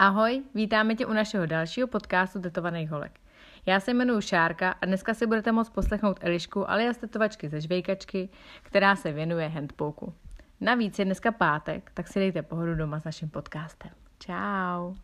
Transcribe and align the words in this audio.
Ahoj, 0.00 0.42
vítáme 0.54 0.94
tě 0.94 1.06
u 1.06 1.12
našeho 1.12 1.46
dalšího 1.46 1.88
podcastu 1.88 2.40
Tetovaných 2.40 2.90
holek. 2.90 3.20
Já 3.66 3.80
se 3.80 3.90
jmenuji 3.90 4.22
Šárka 4.22 4.70
a 4.70 4.86
dneska 4.86 5.14
si 5.14 5.26
budete 5.26 5.52
moct 5.52 5.70
poslechnout 5.70 6.18
Elišku 6.20 6.70
alias 6.70 6.96
tetovačky 6.96 7.48
ze 7.48 7.60
žvejkačky, 7.60 8.28
která 8.62 8.96
se 8.96 9.12
věnuje 9.12 9.48
handpouku. 9.48 10.14
Navíc 10.60 10.98
je 10.98 11.04
dneska 11.04 11.32
pátek, 11.32 11.90
tak 11.94 12.08
si 12.08 12.18
dejte 12.18 12.42
pohodu 12.42 12.74
doma 12.74 13.00
s 13.00 13.04
naším 13.04 13.28
podcastem. 13.28 13.90
Ciao. 14.18 14.94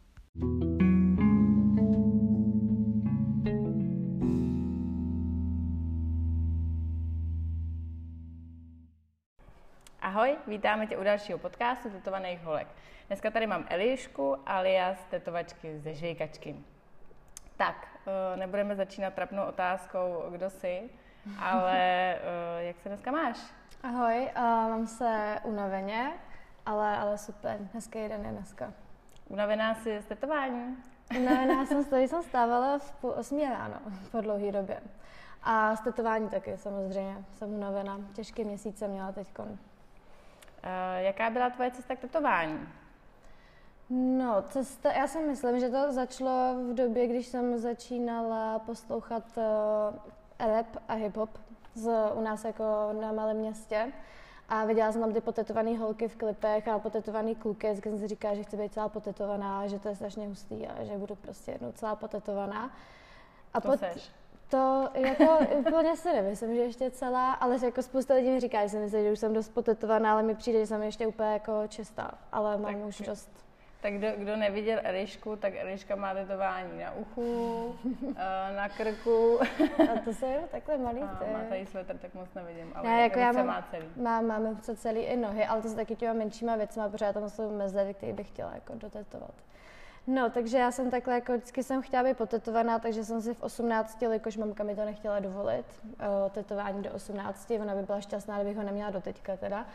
Ahoj, 10.15 10.37
vítáme 10.47 10.87
tě 10.87 10.97
u 10.97 11.05
dalšího 11.05 11.39
podcastu 11.39 11.91
Tetovaných 11.91 12.45
holek. 12.45 12.69
Dneska 13.07 13.31
tady 13.31 13.47
mám 13.47 13.65
Elišku 13.69 14.37
alias 14.47 15.05
tetovačky 15.11 15.79
ze 15.79 15.95
žvejkačky. 15.95 16.57
Tak, 17.57 17.89
eh, 18.07 18.37
nebudeme 18.37 18.77
začínat 18.77 19.15
trapnou 19.15 19.45
otázkou, 19.45 20.25
kdo 20.31 20.51
jsi, 20.51 20.91
ale 21.39 21.79
eh, 21.79 22.19
jak 22.59 22.81
se 22.81 22.89
dneska 22.89 23.11
máš? 23.11 23.39
Ahoj, 23.83 24.31
uh, 24.37 24.43
mám 24.43 24.87
se 24.87 25.39
unaveně, 25.43 26.13
ale, 26.67 26.97
ale 26.99 27.19
super, 27.19 27.59
hezký 27.73 28.09
den 28.09 28.25
je 28.25 28.33
dneska. 28.33 28.73
Unavená 29.29 29.75
jsi 29.75 30.01
z 30.01 30.05
tetování? 30.05 30.77
Unavená 31.19 31.67
jsem, 31.67 31.85
když 31.85 32.11
jsem 32.11 32.23
stávala 32.23 32.79
v 32.79 32.93
půl 32.93 33.11
osmi 33.11 33.45
ráno 33.45 33.77
po 34.11 34.21
dlouhé 34.21 34.53
době. 34.53 34.81
A 35.43 35.77
z 35.77 35.81
tetování 35.81 36.29
taky 36.29 36.59
samozřejmě, 36.59 37.25
jsem 37.33 37.55
unavená. 37.55 38.01
Těžký 38.13 38.45
měsíc 38.45 38.79
jsem 38.79 38.91
měla 38.91 39.13
teď. 39.13 39.29
Uh, 40.65 41.05
jaká 41.05 41.31
byla 41.31 41.51
tvoje 41.51 41.71
cesta 41.71 41.97
k 41.97 42.01
tetování? 42.01 42.69
No, 43.91 44.43
cesta, 44.43 44.93
já 44.93 45.07
si 45.07 45.19
myslím, 45.19 45.61
že 45.61 45.69
to 45.69 45.93
začalo 45.93 46.55
v 46.71 46.75
době, 46.75 47.07
když 47.07 47.27
jsem 47.27 47.59
začínala 47.59 48.59
poslouchat 48.59 49.25
uh, 49.37 50.47
rap 50.49 50.67
a 50.89 50.97
hip-hop 50.97 51.29
z, 51.75 51.91
u 52.15 52.21
nás 52.21 52.45
jako 52.45 52.65
na 53.01 53.13
malém 53.13 53.37
městě. 53.37 53.93
A 54.49 54.65
viděla 54.65 54.93
jsem 54.93 55.01
tam 55.01 55.13
ty 55.13 55.21
potetované 55.21 55.79
holky 55.79 56.09
v 56.09 56.17
klipech 56.17 56.69
a 56.69 56.79
potetovaný 56.79 57.35
kluky, 57.35 57.67
vždycky 57.71 57.89
jsem 57.89 57.99
si 57.99 58.09
říkala, 58.09 58.35
že 58.35 58.43
chci 58.43 58.57
být 58.57 58.73
celá 58.73 58.89
potetovaná, 58.89 59.67
že 59.67 59.79
to 59.79 59.89
je 59.89 59.97
strašně 59.97 60.27
hustý 60.27 60.67
a 60.67 60.85
že 60.85 60.99
budu 60.99 61.15
prostě 61.15 61.51
jednou 61.51 61.73
celá 61.73 61.97
potetovaná. 61.97 62.71
A 63.55 63.61
to 63.61 63.69
pot, 63.69 63.81
seš. 63.81 64.11
To 64.49 64.89
jako 64.95 65.39
úplně 65.59 65.97
si 65.97 66.13
nemyslím, 66.13 66.55
že 66.55 66.61
ještě 66.61 66.91
celá, 66.91 67.33
ale 67.33 67.59
jako 67.63 67.83
spousta 67.83 68.15
lidí 68.15 68.31
mi 68.31 68.41
říká, 68.41 68.63
že 68.63 68.69
si 68.69 68.77
myslí, 68.77 69.03
že 69.03 69.13
už 69.13 69.19
jsem 69.19 69.35
dost 69.35 69.49
potetovaná, 69.49 70.13
ale 70.13 70.23
mi 70.23 70.35
přijde, 70.35 70.59
že 70.59 70.67
jsem 70.67 70.83
ještě 70.83 71.07
úplně 71.07 71.33
jako 71.33 71.63
čistá, 71.69 72.11
ale 72.33 72.59
mám 72.59 72.75
tak, 72.75 72.85
už 72.85 73.01
dost 73.01 73.45
tak 73.85 73.93
kdo, 73.93 74.09
kdo 74.17 74.37
neviděl 74.37 74.81
Elišku, 74.83 75.37
tak 75.37 75.53
Eliška 75.57 75.97
má 75.97 76.15
tetování 76.15 76.79
na 76.79 76.95
uchu, 76.95 77.75
eh, 78.17 78.57
na 78.57 78.69
krku. 78.69 79.41
A 79.93 80.01
to 80.05 80.13
se 80.13 80.27
jenom 80.27 80.49
takhle 80.49 80.79
malý 80.79 81.01
ty. 81.01 81.33
Má 81.33 81.41
tady 81.49 81.67
svetr, 81.67 81.99
tak 81.99 82.15
moc 82.15 82.35
nevidím, 82.35 82.73
ale 82.75 82.89
ne, 82.89 83.03
jako 83.03 83.19
já 83.19 83.33
mám, 83.33 83.47
má 83.47 83.65
celý. 83.71 83.87
Mám, 83.97 84.27
máme 84.27 84.57
celý 84.75 85.01
i 85.01 85.17
nohy, 85.17 85.45
ale 85.45 85.63
to 85.63 85.69
se 85.69 85.77
taky 85.77 85.97
těma 85.97 86.13
menšíma 86.13 86.57
věcma, 86.57 86.89
pořád 86.89 87.13
tam 87.13 87.31
jsou 87.31 87.57
mezery, 87.57 87.95
které 87.95 88.13
bych 88.13 88.29
chtěla 88.29 88.55
jako 88.55 88.75
dotetovat. 88.75 89.35
No, 90.07 90.31
takže 90.31 90.59
já 90.59 90.73
jsem 90.73 90.91
takhle, 90.91 91.15
jako 91.15 91.33
vždycky 91.33 91.63
jsem 91.63 91.83
chtěla 91.83 92.03
být 92.03 92.17
potetovaná, 92.17 92.79
takže 92.79 93.05
jsem 93.05 93.23
si 93.23 93.35
v 93.35 93.43
18, 93.43 94.03
jakož 94.03 94.37
mamka 94.37 94.65
mi 94.65 94.77
to 94.77 94.85
nechtěla 94.85 95.19
dovolit, 95.19 95.67
o, 96.27 96.31
tetování 96.31 96.83
do 96.83 96.91
18, 96.93 97.53
ona 97.61 97.75
by 97.75 97.83
byla 97.83 98.01
šťastná, 98.01 98.37
kdybych 98.37 98.57
ho 98.57 98.63
neměla 98.63 98.91
do 98.91 99.01
teďka 99.01 99.37
teda 99.37 99.67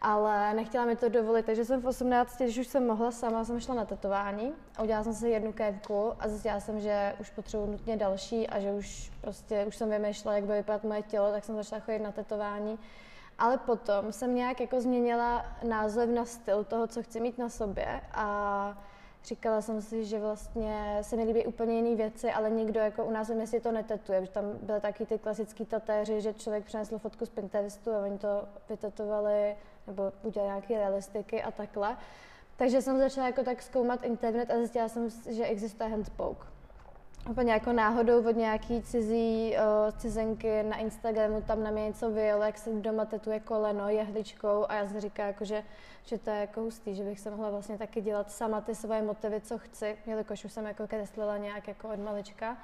ale 0.00 0.54
nechtěla 0.54 0.84
mi 0.84 0.96
to 0.96 1.08
dovolit, 1.08 1.46
takže 1.46 1.64
jsem 1.64 1.80
v 1.80 1.86
18, 1.86 2.38
když 2.38 2.58
už 2.58 2.66
jsem 2.66 2.86
mohla 2.86 3.10
sama, 3.10 3.44
jsem 3.44 3.60
šla 3.60 3.74
na 3.74 3.84
tetování 3.84 4.52
udělala 4.82 5.04
jsem 5.04 5.14
si 5.14 5.28
jednu 5.28 5.52
kévku 5.52 6.12
a 6.20 6.28
zjistila 6.28 6.60
jsem, 6.60 6.80
že 6.80 7.14
už 7.20 7.30
potřebuji 7.30 7.66
nutně 7.66 7.96
další 7.96 8.48
a 8.48 8.60
že 8.60 8.72
už 8.72 9.12
prostě, 9.20 9.64
už 9.64 9.76
jsem 9.76 9.90
vymýšlela, 9.90 10.36
jak 10.36 10.44
bude 10.44 10.56
vypadat 10.56 10.84
moje 10.84 11.02
tělo, 11.02 11.32
tak 11.32 11.44
jsem 11.44 11.56
začala 11.56 11.80
chodit 11.80 11.98
na 11.98 12.12
tetování. 12.12 12.78
Ale 13.38 13.58
potom 13.58 14.12
jsem 14.12 14.34
nějak 14.34 14.60
jako 14.60 14.80
změnila 14.80 15.46
název 15.68 16.10
na 16.10 16.24
styl 16.24 16.64
toho, 16.64 16.86
co 16.86 17.02
chci 17.02 17.20
mít 17.20 17.38
na 17.38 17.48
sobě 17.48 18.00
a 18.12 18.78
říkala 19.24 19.62
jsem 19.62 19.82
si, 19.82 20.04
že 20.04 20.18
vlastně 20.18 20.98
se 21.02 21.16
mi 21.16 21.24
líbí 21.24 21.46
úplně 21.46 21.76
jiné 21.76 21.96
věci, 21.96 22.30
ale 22.30 22.50
nikdo 22.50 22.80
jako 22.80 23.04
u 23.04 23.10
nás 23.10 23.28
v 23.28 23.34
městě 23.34 23.60
to 23.60 23.72
netetuje, 23.72 24.26
tam 24.26 24.44
byly 24.62 24.80
taky 24.80 25.06
ty 25.06 25.18
klasické 25.18 25.64
tatéři, 25.64 26.20
že 26.20 26.34
člověk 26.34 26.64
přinesl 26.64 26.98
fotku 26.98 27.26
z 27.26 27.28
Pinterestu 27.28 27.92
a 27.92 28.02
oni 28.02 28.18
to 28.18 28.48
vytetovali 28.68 29.56
nebo 29.86 30.12
udělali 30.22 30.50
nějaké 30.50 30.74
realistiky 30.74 31.42
a 31.42 31.50
takhle. 31.50 31.96
Takže 32.56 32.82
jsem 32.82 32.98
začala 32.98 33.26
jako 33.26 33.44
tak 33.44 33.62
zkoumat 33.62 34.04
internet 34.04 34.50
a 34.50 34.56
zjistila 34.56 34.88
jsem, 34.88 35.08
že 35.30 35.46
existuje 35.46 35.90
handpoke. 35.90 36.57
Úplně 37.28 37.52
jako 37.52 37.72
náhodou 37.72 38.28
od 38.28 38.36
nějaký 38.36 38.82
cizí 38.82 39.54
uh, 39.56 39.98
cizenky 39.98 40.62
na 40.62 40.76
Instagramu 40.76 41.42
tam 41.42 41.62
na 41.62 41.70
mě 41.70 41.84
něco 41.84 42.10
vyjelo, 42.10 42.42
jak 42.42 42.58
se 42.58 42.70
doma 42.70 43.04
tetuje 43.04 43.40
koleno 43.40 43.88
jehličkou 43.88 44.66
a 44.68 44.74
já 44.74 44.88
jsem 44.88 45.00
říkala, 45.00 45.26
jako, 45.26 45.44
že, 45.44 45.62
že 46.04 46.18
to 46.18 46.30
je 46.30 46.40
jako 46.40 46.60
hustý, 46.60 46.94
že 46.94 47.04
bych 47.04 47.20
se 47.20 47.30
mohla 47.30 47.50
vlastně 47.50 47.78
taky 47.78 48.00
dělat 48.00 48.30
sama 48.30 48.60
ty 48.60 48.74
svoje 48.74 49.02
motivy, 49.02 49.40
co 49.40 49.58
chci, 49.58 49.96
jelikož 50.06 50.44
už 50.44 50.52
jsem 50.52 50.64
jako 50.64 50.86
kreslila 50.86 51.36
nějak 51.36 51.68
jako 51.68 51.88
od 51.88 51.98
malička. 51.98 52.56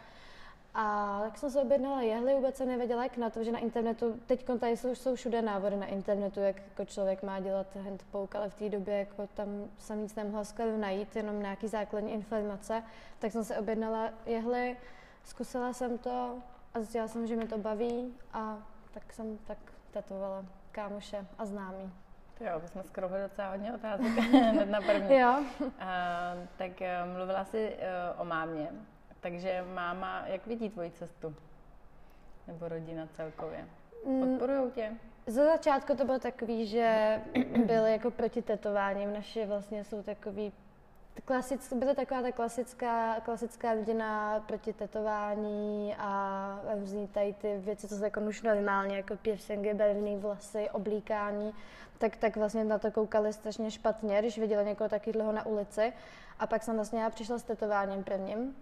A 0.74 1.20
tak 1.22 1.38
jsem 1.38 1.50
se 1.50 1.60
objednala 1.60 2.02
jehly, 2.02 2.34
vůbec 2.34 2.56
jsem 2.56 2.68
nevěděla, 2.68 3.02
jak 3.02 3.16
na 3.16 3.30
to, 3.30 3.44
že 3.44 3.52
na 3.52 3.58
internetu, 3.58 4.20
teď 4.26 4.46
tady 4.60 4.76
jsou, 4.76 4.94
jsou 4.94 5.14
všude 5.14 5.42
návody 5.42 5.76
na 5.76 5.86
internetu, 5.86 6.40
jak 6.40 6.56
jako 6.56 6.84
člověk 6.84 7.22
má 7.22 7.40
dělat 7.40 7.76
handpoke, 7.76 8.38
ale 8.38 8.48
v 8.48 8.54
té 8.54 8.68
době 8.68 8.98
jako 8.98 9.26
tam 9.26 9.48
jsem 9.78 10.02
nic 10.02 10.14
nemohla 10.14 10.44
skoro 10.44 10.76
najít, 10.78 11.16
jenom 11.16 11.40
nějaký 11.40 11.68
základní 11.68 12.12
informace, 12.12 12.82
tak 13.18 13.32
jsem 13.32 13.44
se 13.44 13.58
objednala 13.58 14.10
jehly, 14.26 14.76
zkusila 15.24 15.72
jsem 15.72 15.98
to 15.98 16.38
a 16.74 16.78
zjistila 16.78 17.08
jsem, 17.08 17.26
že 17.26 17.36
mi 17.36 17.48
to 17.48 17.58
baví 17.58 18.14
a 18.32 18.58
tak 18.94 19.12
jsem 19.12 19.38
tak 19.38 19.58
tetovala 19.90 20.44
kámoše 20.72 21.26
a 21.38 21.46
známí. 21.46 21.92
Jo, 22.40 22.60
to 22.60 22.68
jsme 22.68 22.82
skoro 22.82 23.08
docela 23.22 23.50
hodně 23.50 23.74
otázek 23.74 24.06
hned 24.52 24.70
na 24.70 24.80
první. 24.80 25.18
jo. 25.18 25.44
Uh, 25.60 25.70
tak 26.56 26.70
uh, 26.80 27.14
mluvila 27.14 27.44
jsi 27.44 27.76
uh, 28.14 28.20
o 28.20 28.24
mámě. 28.24 28.68
Takže 29.24 29.64
máma, 29.74 30.22
jak 30.26 30.46
vidí 30.46 30.70
tvoji 30.70 30.90
cestu? 30.90 31.34
Nebo 32.46 32.68
rodina 32.68 33.08
celkově? 33.16 33.68
Mm. 34.06 34.20
Podporujou 34.20 34.70
tě? 34.70 34.92
Za 35.26 35.44
začátku 35.44 35.96
to 35.96 36.04
bylo 36.04 36.18
takový, 36.18 36.66
že 36.66 37.20
byly 37.66 37.92
jako 37.92 38.10
proti 38.10 38.42
tetováním. 38.42 39.12
Naše 39.12 39.46
vlastně 39.46 39.84
jsou 39.84 40.02
takový 40.02 40.52
klasic, 41.24 41.72
byla 41.72 41.94
taková 41.94 42.22
ta 42.22 42.32
klasická, 42.32 43.20
klasická 43.20 43.74
rodina 43.74 44.40
proti 44.40 44.72
tetování 44.72 45.94
a 45.98 46.60
různý 46.80 47.08
tady 47.08 47.32
ty 47.32 47.58
věci, 47.58 47.88
co 47.88 47.96
se 47.96 48.04
jako 48.04 48.20
už 48.20 48.42
normálně, 48.42 48.96
jako 48.96 49.16
piercingy, 49.16 49.74
barevné 49.74 50.16
vlasy, 50.16 50.70
oblíkání, 50.70 51.54
tak, 51.98 52.16
tak 52.16 52.36
vlastně 52.36 52.64
na 52.64 52.78
to 52.78 52.90
koukali 52.90 53.32
strašně 53.32 53.70
špatně, 53.70 54.18
když 54.18 54.38
viděli 54.38 54.64
někoho 54.64 54.88
takového 54.88 55.32
na 55.32 55.46
ulici. 55.46 55.92
A 56.38 56.46
pak 56.46 56.62
jsem 56.62 56.74
vlastně 56.74 57.00
já 57.00 57.10
přišla 57.10 57.38
s 57.38 57.42
tetováním 57.42 58.04
prvním, 58.04 58.56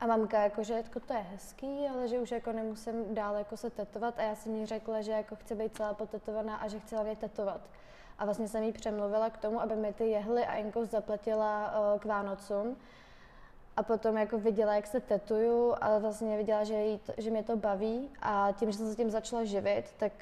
a 0.00 0.06
mamka 0.06 0.42
jako, 0.42 0.64
že 0.64 0.74
jako 0.74 1.00
to 1.00 1.12
je 1.12 1.18
hezký, 1.18 1.86
ale 1.92 2.08
že 2.08 2.18
už 2.18 2.30
jako 2.30 2.52
nemusím 2.52 3.14
dál 3.14 3.34
jako 3.34 3.56
se 3.56 3.70
tetovat 3.70 4.18
a 4.18 4.22
já 4.22 4.34
jsem 4.34 4.54
jí 4.56 4.66
řekla, 4.66 5.00
že 5.02 5.12
jako 5.12 5.36
chci 5.36 5.54
být 5.54 5.76
celá 5.76 5.94
potetovaná 5.94 6.56
a 6.56 6.68
že 6.68 6.80
chci 6.80 6.94
hlavně 6.94 7.16
tetovat. 7.16 7.60
A 8.18 8.24
vlastně 8.24 8.48
jsem 8.48 8.62
jí 8.62 8.72
přemluvila 8.72 9.30
k 9.30 9.36
tomu, 9.36 9.60
aby 9.60 9.76
mi 9.76 9.92
ty 9.92 10.04
jehly 10.04 10.46
a 10.46 10.72
zaplatila 10.84 11.72
uh, 11.94 12.00
k 12.00 12.04
Vánocům. 12.04 12.76
A 13.78 13.82
potom 13.82 14.16
jako 14.16 14.38
viděla, 14.38 14.74
jak 14.74 14.86
se 14.86 15.00
tetuju 15.00 15.74
a 15.80 15.98
vlastně 15.98 16.36
viděla, 16.36 16.64
že, 16.64 16.74
jí 16.74 16.98
to, 16.98 17.12
že 17.18 17.30
mě 17.30 17.42
to 17.42 17.56
baví 17.56 18.10
a 18.22 18.52
tím, 18.58 18.72
že 18.72 18.78
jsem 18.78 18.90
se 18.90 18.96
tím 18.96 19.10
začala 19.10 19.44
živit, 19.44 19.84
tak 19.96 20.12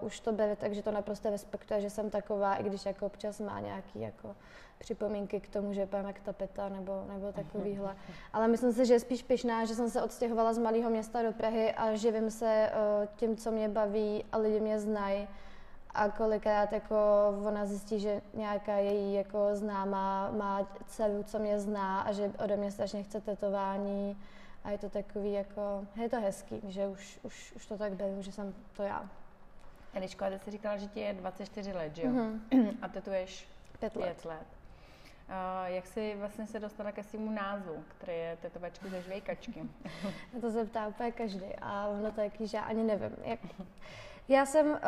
uh, 0.00 0.06
už 0.06 0.20
to 0.20 0.32
bere 0.32 0.56
tak, 0.56 0.74
že 0.74 0.82
to 0.82 0.90
naprosto 0.90 1.30
respektuje, 1.30 1.80
že 1.80 1.90
jsem 1.90 2.10
taková, 2.10 2.54
i 2.54 2.62
když 2.62 2.86
jako 2.86 3.06
občas 3.06 3.40
má 3.40 3.60
nějaký 3.60 4.00
jako 4.00 4.36
připomínky 4.78 5.40
k 5.40 5.48
tomu, 5.48 5.72
že 5.72 5.86
pojeme 5.86 6.08
jak 6.08 6.20
tapeta 6.20 6.68
nebo, 6.68 7.04
nebo 7.08 7.32
takovýhle. 7.32 7.96
Ale 8.32 8.48
myslím 8.48 8.72
si, 8.72 8.86
že 8.86 8.94
je 8.94 9.00
spíš 9.00 9.22
pyšná, 9.22 9.64
že 9.64 9.74
jsem 9.74 9.90
se 9.90 10.02
odstěhovala 10.02 10.52
z 10.52 10.58
malého 10.58 10.90
města 10.90 11.22
do 11.22 11.32
Prahy 11.32 11.72
a 11.72 11.94
živím 11.94 12.30
se 12.30 12.70
uh, 12.70 13.06
tím, 13.16 13.36
co 13.36 13.50
mě 13.50 13.68
baví 13.68 14.24
a 14.32 14.38
lidi 14.38 14.60
mě 14.60 14.78
znají. 14.78 15.28
A 15.94 16.08
kolikrát 16.08 16.72
jako 16.72 16.96
ona 17.46 17.66
zjistí, 17.66 18.00
že 18.00 18.22
nějaká 18.34 18.76
její 18.76 19.14
jako 19.14 19.48
známá 19.52 20.30
má 20.30 20.66
dceru, 20.86 21.22
co 21.22 21.38
mě 21.38 21.60
zná 21.60 22.00
a 22.00 22.12
že 22.12 22.32
ode 22.38 22.56
mě 22.56 22.70
strašně 22.70 23.02
chce 23.02 23.20
tetování. 23.20 24.16
A 24.64 24.70
je 24.70 24.78
to 24.78 24.88
takový 24.88 25.32
jako, 25.32 25.86
je 26.02 26.08
to 26.08 26.20
hezký, 26.20 26.60
že 26.68 26.86
už, 26.86 27.18
už, 27.22 27.52
už 27.56 27.66
to 27.66 27.78
tak 27.78 27.92
beru, 27.92 28.22
že 28.22 28.32
jsem 28.32 28.54
to 28.76 28.82
já. 28.82 29.08
Eliško, 29.94 30.24
a 30.24 30.30
ty 30.30 30.38
jsi 30.38 30.50
říkala, 30.50 30.76
že 30.76 30.86
ti 30.86 31.00
je 31.00 31.12
24 31.12 31.72
let, 31.72 31.96
že 31.96 32.02
jo? 32.02 32.08
Mm-hmm. 32.10 32.76
A 32.82 32.88
tetuješ 32.88 33.48
pět 33.78 33.96
let. 33.96 34.04
Pět 34.04 34.24
let. 34.24 34.46
Uh, 35.28 35.74
jak 35.74 35.86
jsi 35.86 36.14
vlastně 36.18 36.46
se 36.46 36.60
dostala 36.60 36.92
ke 36.92 37.02
svému 37.02 37.30
názvu, 37.30 37.84
který 37.88 38.18
je 38.18 38.38
tetovačky 38.42 38.88
ze 38.88 39.02
žvejkačky? 39.02 39.62
To 40.40 40.50
se 40.50 40.64
ptá 40.64 40.86
úplně 40.86 41.12
každý 41.12 41.46
a 41.62 41.86
ono 41.86 42.12
to 42.12 42.20
jaký, 42.20 42.46
že 42.46 42.56
já 42.56 42.62
ani 42.62 42.82
nevím. 42.84 43.16
Jak... 43.24 43.40
Já 44.28 44.46
jsem 44.46 44.66
uh, 44.66 44.78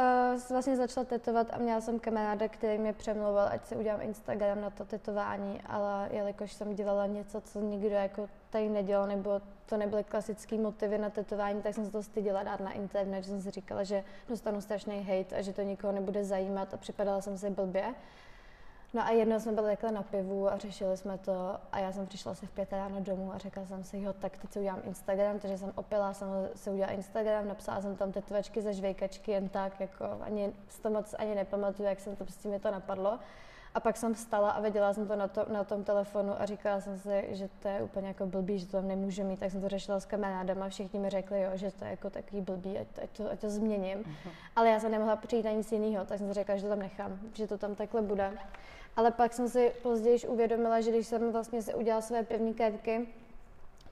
vlastně 0.51 0.77
začala 0.77 1.05
tetovat 1.05 1.47
a 1.53 1.59
měla 1.59 1.81
jsem 1.81 1.99
kamaráda, 1.99 2.49
který 2.49 2.79
mě 2.79 2.93
přemlouval, 2.93 3.49
ať 3.53 3.67
si 3.67 3.77
udělám 3.77 4.01
Instagram 4.03 4.61
na 4.61 4.71
to 4.71 4.85
tetování, 4.85 5.61
ale 5.67 6.09
jelikož 6.13 6.53
jsem 6.53 6.75
dělala 6.75 7.07
něco, 7.07 7.41
co 7.41 7.61
nikdo 7.61 7.89
jako 7.89 8.29
tady 8.51 8.69
nedělal, 8.69 9.07
nebo 9.07 9.41
to 9.67 9.77
nebyly 9.77 10.05
klasické 10.05 10.59
motivy 10.59 10.99
na 10.99 11.11
tetování, 11.11 11.63
tak 11.63 11.75
jsem 11.75 11.85
se 11.85 11.93
to 11.93 12.03
styděla 12.03 12.43
dát 12.43 12.61
na 12.61 12.73
internet, 12.73 13.23
že 13.23 13.31
jsem 13.31 13.41
si 13.41 13.51
říkala, 13.51 13.85
že 13.85 14.05
dostanu 14.29 14.61
strašný 14.61 15.03
hate 15.03 15.37
a 15.37 15.43
že 15.43 15.53
to 15.53 15.63
nikoho 15.63 15.93
nebude 15.93 16.25
zajímat 16.25 16.75
a 16.75 16.77
připadala 16.77 17.21
jsem 17.21 17.39
si 17.39 17.51
blbě. 17.51 17.95
No 18.97 19.03
a 19.07 19.11
jednou 19.11 19.41
jsme 19.41 19.53
byli 19.53 19.67
takhle 19.67 19.93
na 19.93 20.03
pivu 20.03 20.53
a 20.53 20.59
řešili 20.59 20.97
jsme 20.97 21.19
to 21.19 21.59
a 21.73 21.79
já 21.79 21.93
jsem 21.93 22.07
přišla 22.07 22.33
asi 22.33 22.47
v 22.47 22.51
pět 22.51 22.73
ráno 22.73 23.01
domů 23.01 23.33
a 23.35 23.39
řekla 23.39 23.67
jsem 23.67 23.85
si, 23.85 24.01
jo, 24.01 24.13
tak 24.13 24.39
teď 24.39 24.53
si 24.53 24.59
udělám 24.59 24.81
Instagram, 24.85 25.39
takže 25.39 25.59
jsem 25.59 25.73
opila, 25.75 26.15
jsem 26.15 26.29
si 26.55 26.71
udělala 26.71 26.93
Instagram, 26.93 27.49
napsala 27.49 27.81
jsem 27.81 27.97
tam 27.97 28.13
tetovačky 28.13 28.63
ze 28.63 28.73
žvejkačky 28.73 29.33
jen 29.33 29.49
tak, 29.49 29.81
jako 29.81 30.05
ani 30.21 30.53
z 30.69 30.79
to 30.79 30.91
moc 30.91 31.15
ani 31.19 31.35
nepamatuju, 31.35 31.89
jak 31.89 32.01
jsem 32.01 32.17
to, 32.17 32.25
prostě 32.25 32.49
mi 32.49 32.61
to 32.61 32.71
napadlo. 32.71 33.19
A 33.75 33.81
pak 33.81 33.97
jsem 33.97 34.15
vstala 34.15 34.51
a 34.51 34.61
viděla 34.61 34.93
jsem 34.93 35.09
to 35.09 35.17
na, 35.17 35.29
to 35.29 35.47
na 35.53 35.65
tom 35.65 35.85
telefonu 35.85 36.41
a 36.41 36.47
říkala 36.47 36.81
jsem 36.81 36.99
si, 36.99 37.25
že 37.31 37.49
to 37.63 37.69
je 37.69 37.83
úplně 37.83 38.09
jako 38.09 38.27
blbý, 38.27 38.59
že 38.59 38.67
to 38.67 38.73
tam 38.73 38.89
nemůžu 38.89 39.25
mít, 39.25 39.41
tak 39.41 39.51
jsem 39.51 39.61
to 39.61 39.69
řešila 39.69 40.01
s 40.01 40.07
kamarádama 40.07 40.67
a 40.67 40.69
všichni 40.69 41.01
mi 41.01 41.11
řekli, 41.11 41.43
jo, 41.43 41.51
že 41.55 41.71
to 41.71 41.85
je 41.85 41.91
jako 41.91 42.11
takový 42.11 42.43
blbý, 42.43 42.79
ať, 42.79 42.87
ať, 43.03 43.11
to, 43.11 43.31
ať 43.31 43.41
to 43.41 43.51
změním. 43.51 43.99
Uh-huh. 43.99 44.31
Ale 44.57 44.69
já 44.69 44.81
jsem 44.81 44.91
nemohla 44.91 45.17
přijít 45.17 45.45
na 45.45 45.51
nic 45.51 45.73
jiného, 45.73 46.05
tak 46.05 46.19
jsem 46.19 46.29
si 46.29 46.35
řekla, 46.35 46.57
že 46.57 46.63
to 46.63 46.69
tam 46.69 46.79
nechám, 46.79 47.19
že 47.35 47.47
to 47.47 47.59
tam 47.59 47.75
takhle 47.75 48.03
bude. 48.03 48.33
Ale 48.97 49.11
pak 49.11 49.33
jsem 49.33 49.49
si 49.49 49.73
později 49.83 50.19
uvědomila, 50.29 50.81
že 50.81 50.91
když 50.91 51.07
jsem 51.07 51.33
vlastně 51.33 51.63
si 51.63 51.75
udělala 51.75 52.03
své 52.03 52.23
první 52.23 52.55
kérky, 52.55 53.09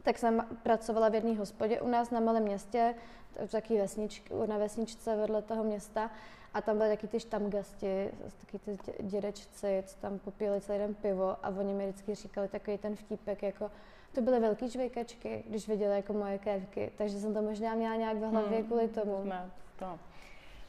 tak 0.02 0.18
jsem 0.18 0.46
pracovala 0.62 1.08
v 1.08 1.14
jedné 1.14 1.34
hospodě 1.34 1.80
u 1.80 1.88
nás 1.88 2.10
na 2.10 2.20
malém 2.20 2.42
městě, 2.42 2.94
v 3.46 3.50
takové 3.50 3.80
vesničky, 3.80 4.34
na 4.46 4.58
vesničce 4.58 5.16
vedle 5.16 5.42
toho 5.42 5.64
města 5.64 6.10
a 6.54 6.60
tam 6.60 6.76
byly 6.76 6.90
taky 6.90 7.06
ty 7.06 7.20
štamgasti, 7.20 8.10
taky 8.40 8.58
ty 8.58 9.02
dědečci, 9.02 9.82
co 9.86 9.96
tam 9.96 10.18
popíjeli 10.18 10.60
celý 10.60 10.78
den 10.78 10.94
pivo 10.94 11.36
a 11.42 11.48
oni 11.48 11.74
mi 11.74 11.86
vždycky 11.86 12.14
říkali 12.14 12.48
takový 12.48 12.78
ten 12.78 12.96
vtípek, 12.96 13.42
jako 13.42 13.70
to 14.14 14.20
byly 14.20 14.40
velký 14.40 14.68
žvejkačky, 14.68 15.44
když 15.48 15.68
viděli 15.68 15.96
jako 15.96 16.12
moje 16.12 16.38
kérky, 16.38 16.92
takže 16.98 17.20
jsem 17.20 17.34
to 17.34 17.42
možná 17.42 17.74
měla 17.74 17.96
nějak 17.96 18.16
v 18.16 18.20
hlavě 18.20 18.58
hmm, 18.58 18.66
kvůli 18.66 18.88
tomu. 18.88 19.32
To. 19.78 19.98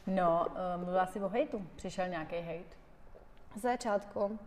No, 0.06 0.46
eh, 0.50 0.76
mluvila 0.76 1.06
jsi 1.06 1.20
o 1.20 1.28
hejtu. 1.28 1.66
Přišel 1.76 2.08
nějaký 2.08 2.36
hejt? 2.36 2.66
Z 3.56 3.60
začátku. 3.60 4.38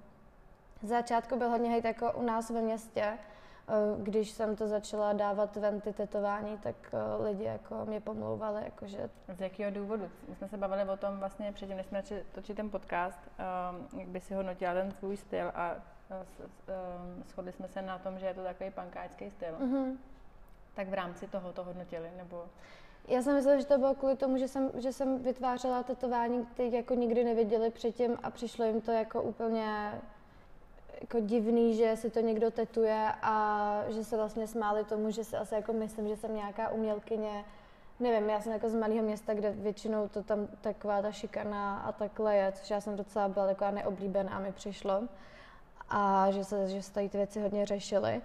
Z 0.84 0.88
začátku 0.88 1.38
byl 1.38 1.50
hodně 1.50 1.70
hejt 1.70 1.86
jako 1.86 2.12
u 2.12 2.22
nás 2.22 2.50
ve 2.50 2.62
městě. 2.62 3.02
Eh, 3.02 4.04
když 4.04 4.32
jsem 4.32 4.56
to 4.56 4.68
začala 4.68 5.14
dávat 5.14 5.56
ven 5.56 5.82
ty 5.82 5.94
tetování, 5.94 6.58
tak 6.58 6.76
eh, 6.94 7.24
lidi 7.24 7.44
jako 7.44 7.86
mě 7.86 8.02
pomlouvali, 8.02 8.64
jakože... 8.64 9.10
Z 9.38 9.42
jakého 9.42 9.72
důvodu? 9.72 10.10
My 10.30 10.36
jsme 10.36 10.48
se 10.48 10.58
bavili 10.58 10.90
o 10.90 10.98
tom 10.98 11.18
vlastně 11.20 11.52
předtím, 11.52 11.78
než 11.78 11.86
jsme 11.86 12.04
točili 12.32 12.56
ten 12.56 12.70
podcast, 12.70 13.20
jak 13.98 14.08
by 14.08 14.20
si 14.22 14.34
hodnotila 14.34 14.74
ten 14.74 14.92
svůj 14.92 15.18
styl 15.18 15.52
a 15.56 15.76
shodli 17.26 17.52
jsme 17.52 17.68
se 17.68 17.82
na 17.82 18.00
tom, 18.00 18.20
že 18.20 18.26
je 18.26 18.34
to 18.34 18.44
takový 18.44 18.72
pankáčský 18.72 19.32
styl. 19.32 19.56
Mm-hmm. 19.60 19.98
Tak 20.74 20.88
v 20.88 20.94
rámci 20.94 21.28
toho 21.28 21.54
to 21.54 21.64
hodnotili, 21.64 22.12
nebo... 22.18 22.46
Já 23.10 23.22
jsem 23.22 23.36
myslela, 23.36 23.60
že 23.60 23.66
to 23.66 23.78
bylo 23.78 23.96
kvůli 23.96 24.16
tomu, 24.16 24.38
že 24.38 24.48
jsem, 24.48 24.72
že 24.78 24.94
jsem 24.94 25.24
vytvářela 25.24 25.84
tetování, 25.84 26.46
které 26.46 26.70
jako 26.70 26.94
nikdy 26.94 27.24
neviděli 27.24 27.72
předtím 27.72 28.18
a 28.24 28.32
přišlo 28.32 28.66
jim 28.66 28.82
to 28.82 28.92
jako 28.92 29.22
úplně 29.22 29.94
jako 31.02 31.20
divný, 31.20 31.76
že 31.76 31.96
si 31.96 32.10
to 32.10 32.20
někdo 32.20 32.52
tetuje 32.52 33.12
a 33.22 33.84
že 33.88 34.04
se 34.04 34.18
vlastně 34.18 34.48
smáli 34.48 34.84
tomu, 34.84 35.12
že 35.12 35.24
si 35.24 35.38
asi 35.38 35.56
jako 35.56 35.74
myslím, 35.74 36.08
že 36.08 36.16
jsem 36.16 36.36
nějaká 36.36 36.70
umělkyně. 36.70 37.46
Nevím, 38.00 38.30
já 38.30 38.42
jsem 38.42 38.52
jako 38.52 38.70
z 38.70 38.76
malého 38.76 39.04
města, 39.04 39.34
kde 39.34 39.52
většinou 39.52 40.08
to 40.08 40.24
tam 40.24 40.48
taková 40.62 41.02
ta 41.02 41.12
šikana 41.12 41.78
a 41.80 41.92
takhle 41.92 42.36
je, 42.36 42.52
což 42.52 42.70
já 42.70 42.82
jsem 42.82 42.96
docela 42.96 43.28
byla 43.28 43.48
taková 43.48 43.72
neoblíbená 43.72 44.40
mi 44.40 44.52
přišlo. 44.52 45.02
A 45.90 46.32
že 46.32 46.44
se, 46.44 46.70
že 46.70 46.82
se 46.82 46.94
tady 46.94 47.10
ty 47.10 47.18
věci 47.18 47.42
hodně 47.42 47.66
řešily. 47.66 48.22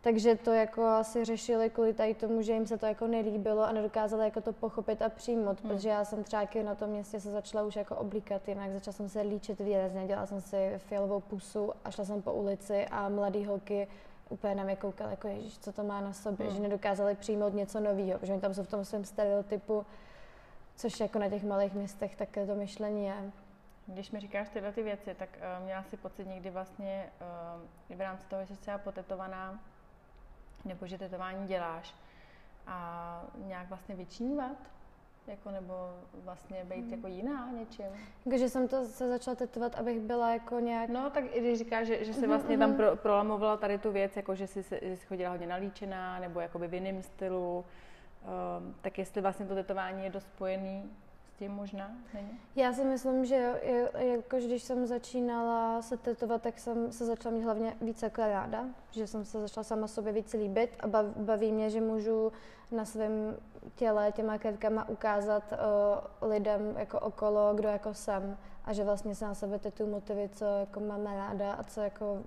Takže 0.00 0.36
to 0.36 0.52
jako 0.52 0.84
asi 0.84 1.24
řešili 1.24 1.70
kvůli 1.70 1.94
tady 1.94 2.14
tomu, 2.14 2.42
že 2.42 2.52
jim 2.52 2.66
se 2.66 2.78
to 2.78 2.86
jako 2.86 3.06
nelíbilo 3.06 3.62
a 3.62 3.72
nedokázali 3.72 4.24
jako 4.24 4.40
to 4.40 4.52
pochopit 4.52 5.02
a 5.02 5.08
přijmout, 5.08 5.60
hmm. 5.60 5.70
protože 5.70 5.88
já 5.88 6.04
jsem 6.04 6.24
třeba 6.24 6.46
na 6.64 6.74
tom 6.74 6.90
městě 6.90 7.20
se 7.20 7.30
začala 7.30 7.66
už 7.66 7.76
jako 7.76 7.96
oblíkat 7.96 8.48
jinak, 8.48 8.72
začala 8.72 8.92
jsem 8.92 9.08
se 9.08 9.20
líčit 9.20 9.60
výrazně, 9.60 10.06
dělala 10.06 10.26
jsem 10.26 10.40
si 10.40 10.72
fialovou 10.76 11.20
pusu 11.20 11.72
a 11.84 11.90
šla 11.90 12.04
jsem 12.04 12.22
po 12.22 12.32
ulici 12.32 12.86
a 12.86 13.08
mladý 13.08 13.44
holky 13.44 13.88
úplně 14.28 14.54
na 14.54 14.64
mě 14.64 14.76
koukali, 14.76 15.10
jako 15.10 15.28
ježiš, 15.28 15.58
co 15.58 15.72
to 15.72 15.84
má 15.84 16.00
na 16.00 16.12
sobě, 16.12 16.46
hmm. 16.46 16.56
že 16.56 16.62
nedokázali 16.62 17.14
přijmout 17.14 17.54
něco 17.54 17.80
nového, 17.80 18.18
protože 18.18 18.32
oni 18.32 18.40
tam 18.40 18.54
jsou 18.54 18.62
v 18.62 18.68
tom 18.68 18.84
svém 18.84 19.04
stereotypu, 19.04 19.86
což 20.76 21.00
jako 21.00 21.18
na 21.18 21.28
těch 21.28 21.44
malých 21.44 21.74
městech 21.74 22.16
také 22.16 22.46
to 22.46 22.54
myšlení 22.54 23.06
je. 23.06 23.30
Když 23.86 24.10
mi 24.10 24.20
říkáš 24.20 24.48
tyhle 24.48 24.72
ty 24.72 24.82
věci, 24.82 25.14
tak 25.14 25.28
uh, 25.58 25.64
měla 25.64 25.82
si 25.82 25.96
pocit 25.96 26.28
někdy 26.28 26.50
vlastně 26.50 27.10
uh, 27.90 27.96
v 27.96 28.00
rámci 28.00 28.26
toho, 28.26 28.44
že 28.44 28.54
jsi 28.54 28.60
třeba 28.60 28.78
potetovaná, 28.78 29.60
nebo 30.64 30.86
že 30.86 30.98
tetování 30.98 31.46
děláš 31.46 31.94
a 32.66 33.22
nějak 33.46 33.68
vlastně 33.68 33.94
vyčnívat, 33.94 34.56
jako 35.26 35.50
nebo 35.50 35.74
vlastně 36.24 36.64
být 36.64 36.84
hmm. 36.84 36.90
jako 36.90 37.06
jiná 37.06 37.50
něčím. 37.50 37.86
Takže 38.30 38.48
jsem 38.48 38.68
to 38.68 38.84
se 38.84 39.08
začala 39.08 39.34
tetovat, 39.34 39.74
abych 39.74 40.00
byla 40.00 40.32
jako 40.32 40.60
nějak... 40.60 40.90
No, 40.90 41.10
tak 41.10 41.24
i 41.32 41.40
když 41.40 41.58
říkáš, 41.58 41.86
že, 41.86 42.04
že 42.04 42.14
se 42.14 42.20
mhm, 42.20 42.28
vlastně 42.28 42.56
mm-hmm. 42.56 42.60
tam 42.60 42.76
pro, 42.76 42.96
prolamovala 42.96 43.56
tady 43.56 43.78
tu 43.78 43.92
věc, 43.92 44.16
jako 44.16 44.34
že 44.34 44.46
jsi, 44.46 44.62
že 44.82 44.96
jsi 44.96 45.06
chodila 45.06 45.30
hodně 45.30 45.46
nalíčená, 45.46 46.18
nebo 46.18 46.40
jakoby 46.40 46.68
v 46.68 46.74
jiném 46.74 47.02
stylu, 47.02 47.58
um, 47.58 48.74
tak 48.80 48.98
jestli 48.98 49.20
vlastně 49.20 49.46
to 49.46 49.54
tetování 49.54 50.04
je 50.04 50.10
dost 50.10 50.26
spojený 50.26 50.90
tím 51.38 51.52
možná? 51.52 51.90
Není? 52.14 52.40
Já 52.56 52.72
si 52.72 52.84
myslím, 52.84 53.24
že 53.24 53.36
jo, 53.36 53.88
jakož 53.98 54.44
když 54.44 54.62
jsem 54.62 54.86
začínala 54.86 55.82
se 55.82 55.96
tetovat, 55.96 56.42
tak 56.42 56.58
jsem 56.58 56.92
se 56.92 57.04
začala 57.06 57.34
mít 57.34 57.42
hlavně 57.42 57.76
více 57.80 58.06
jako 58.06 58.22
ráda, 58.22 58.64
že 58.90 59.06
jsem 59.06 59.24
se 59.24 59.40
začala 59.40 59.64
sama 59.64 59.86
sobě 59.86 60.12
víc 60.12 60.32
líbit 60.32 60.70
a 60.80 61.02
baví 61.16 61.52
mě, 61.52 61.70
že 61.70 61.80
můžu 61.80 62.32
na 62.70 62.84
svém 62.84 63.36
těle 63.74 64.12
těma 64.12 64.38
ketkama 64.38 64.88
ukázat 64.88 65.42
uh, 66.22 66.28
lidem 66.28 66.74
jako 66.78 67.00
okolo, 67.00 67.54
kdo 67.54 67.68
jako 67.68 67.94
jsem 67.94 68.36
a 68.64 68.72
že 68.72 68.84
vlastně 68.84 69.14
se 69.14 69.24
na 69.24 69.34
sebe 69.34 69.58
tetuju 69.58 69.90
motivy, 69.90 70.30
co 70.32 70.44
jako 70.44 70.80
máme 70.80 71.16
ráda 71.16 71.52
a 71.52 71.62
co 71.62 71.80
jako 71.80 72.22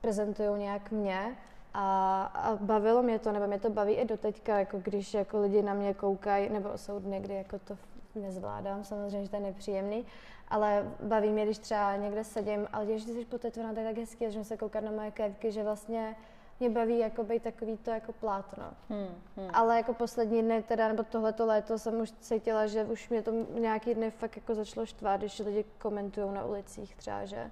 prezentují 0.00 0.60
nějak 0.60 0.90
mě. 0.90 1.36
A, 1.74 2.24
a 2.24 2.56
bavilo 2.56 3.02
mě 3.02 3.18
to, 3.18 3.32
nebo 3.32 3.46
mě 3.46 3.58
to 3.58 3.70
baví 3.70 3.92
i 3.92 4.04
doteďka, 4.04 4.58
jako 4.58 4.78
když 4.78 5.14
jako 5.14 5.40
lidi 5.40 5.62
na 5.62 5.74
mě 5.74 5.94
koukají, 5.94 6.48
nebo 6.48 6.78
jsou 6.78 6.98
dny, 6.98 7.20
kdy 7.20 7.34
jako 7.34 7.58
to 7.58 7.76
nezvládám, 8.18 8.84
samozřejmě, 8.84 9.22
že 9.22 9.30
to 9.30 9.36
je 9.36 9.42
nepříjemný, 9.42 10.06
ale 10.48 10.92
baví 11.02 11.28
mě, 11.28 11.44
když 11.44 11.58
třeba 11.58 11.96
někde 11.96 12.24
sedím, 12.24 12.68
ale 12.72 12.84
když 12.84 13.02
jsi 13.02 13.24
potetovaná, 13.24 13.74
tak 13.74 13.84
je 13.84 13.90
tak 13.90 13.98
hezky, 13.98 14.30
že 14.30 14.44
se 14.44 14.56
koukat 14.56 14.84
na 14.84 14.90
moje 14.90 15.10
kérky, 15.10 15.52
že 15.52 15.62
vlastně 15.62 16.16
mě 16.60 16.70
baví 16.70 16.98
jako 16.98 17.24
být 17.24 17.42
takový 17.42 17.76
to 17.76 17.90
jako 17.90 18.12
plátno. 18.12 18.64
Hmm, 18.88 19.08
hmm. 19.36 19.50
Ale 19.52 19.76
jako 19.76 19.94
poslední 19.94 20.42
dny 20.42 20.62
teda, 20.62 20.88
nebo 20.88 21.02
tohleto 21.02 21.46
léto 21.46 21.78
jsem 21.78 22.00
už 22.00 22.12
cítila, 22.12 22.66
že 22.66 22.84
už 22.84 23.08
mě 23.08 23.22
to 23.22 23.32
nějaký 23.54 23.94
dny 23.94 24.10
fakt 24.10 24.36
jako 24.36 24.54
začalo 24.54 24.86
štvát, 24.86 25.20
když 25.20 25.38
lidi 25.38 25.64
komentují 25.78 26.32
na 26.32 26.44
ulicích 26.44 26.96
třeba, 26.96 27.24
že 27.24 27.50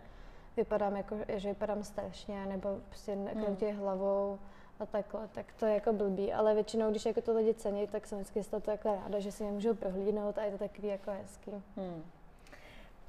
vypadám 0.56 0.96
jako, 0.96 1.16
že 1.36 1.48
vypadám 1.48 1.82
strašně, 1.84 2.46
nebo 2.46 2.68
prostě 2.88 3.12
hmm. 3.12 3.76
hlavou 3.76 4.38
a 4.80 4.86
takhle, 4.86 5.28
tak 5.28 5.46
to 5.52 5.66
je 5.66 5.74
jako 5.74 5.92
blbý, 5.92 6.32
ale 6.32 6.54
většinou, 6.54 6.90
když 6.90 7.06
jako 7.06 7.20
to 7.20 7.34
lidi 7.34 7.54
cení, 7.54 7.86
tak 7.86 8.06
jsem 8.06 8.18
vždycky 8.18 8.42
z 8.42 8.48
toho 8.48 8.62
jako 8.66 8.94
ráda, 8.94 9.18
že 9.18 9.32
si 9.32 9.42
mě 9.42 9.52
můžou 9.52 9.74
prohlídnout 9.74 10.38
a 10.38 10.42
je 10.42 10.50
to 10.50 10.58
takový 10.58 10.88
jako 10.88 11.10
hezký. 11.10 11.50
Hmm. 11.76 12.02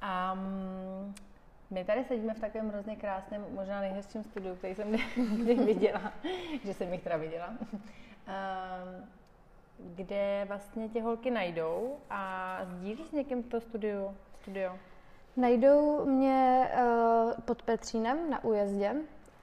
Um, 0.02 1.14
my 1.70 1.84
tady 1.84 2.04
sedíme 2.04 2.34
v 2.34 2.40
takovém 2.40 2.68
hrozně 2.68 2.96
krásném, 2.96 3.46
možná 3.50 3.80
nejhezčím 3.80 4.24
studiu, 4.24 4.56
který 4.56 4.74
jsem 4.74 4.92
kdy 5.16 5.54
viděla, 5.64 6.12
že 6.64 6.74
jsem 6.74 6.92
jich 6.92 7.02
teda 7.02 7.16
viděla, 7.16 7.48
um, 7.48 9.08
kde 9.96 10.44
vlastně 10.48 10.88
tě 10.88 11.02
holky 11.02 11.30
najdou 11.30 11.96
a 12.10 12.58
sdílí 12.64 13.04
s 13.04 13.12
někým 13.12 13.42
to 13.42 13.60
studio? 13.60 14.14
studio? 14.42 14.78
Najdou 15.36 16.04
mě 16.04 16.70
uh, 16.74 17.32
pod 17.44 17.62
Petřínem 17.62 18.30
na 18.30 18.44
újezdě, 18.44 18.94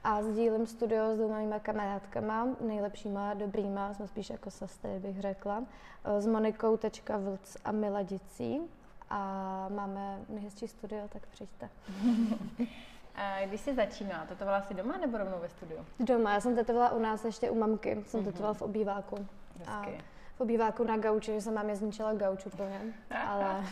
a 0.07 0.21
sdílím 0.21 0.67
studio 0.67 1.13
s 1.13 1.15
dvěma 1.15 1.39
mýma 1.39 1.59
kamarádkama, 1.59 2.47
nejlepšíma, 2.61 3.33
dobrýma, 3.33 3.93
jsme 3.93 4.07
spíš 4.07 4.29
jako 4.29 4.51
sestry, 4.51 4.99
bych 4.99 5.21
řekla, 5.21 5.63
s 6.19 6.27
Monikou 6.27 6.77
Tečka 6.77 7.17
Vlc 7.17 7.57
a 7.65 7.71
Miladicí. 7.71 8.59
A 9.09 9.19
máme 9.69 10.19
nejhezčí 10.29 10.67
studio, 10.67 11.01
tak 11.09 11.27
přijďte. 11.27 11.69
A 13.15 13.45
když 13.45 13.61
jsi 13.61 13.75
začínala, 13.75 14.25
tetovala 14.25 14.61
jsi 14.61 14.73
doma 14.73 14.97
nebo 14.97 15.17
rovnou 15.17 15.37
ve 15.41 15.49
studiu? 15.49 15.85
Doma, 15.99 16.33
já 16.33 16.41
jsem 16.41 16.55
tetovala 16.55 16.91
u 16.91 16.99
nás 16.99 17.25
ještě 17.25 17.49
u 17.49 17.59
mamky, 17.59 18.03
jsem 18.05 18.21
mm-hmm. 18.21 18.25
tetovala 18.25 18.53
v 18.53 18.61
obýváku. 18.61 19.27
A 19.67 19.85
v 20.35 20.41
obýváku 20.41 20.83
na 20.83 20.97
gauči, 20.97 21.33
že 21.33 21.41
jsem 21.41 21.53
mám 21.53 21.75
zničila 21.75 22.13
gauč 22.13 22.45
úplně, 22.45 22.81
ale, 23.27 23.63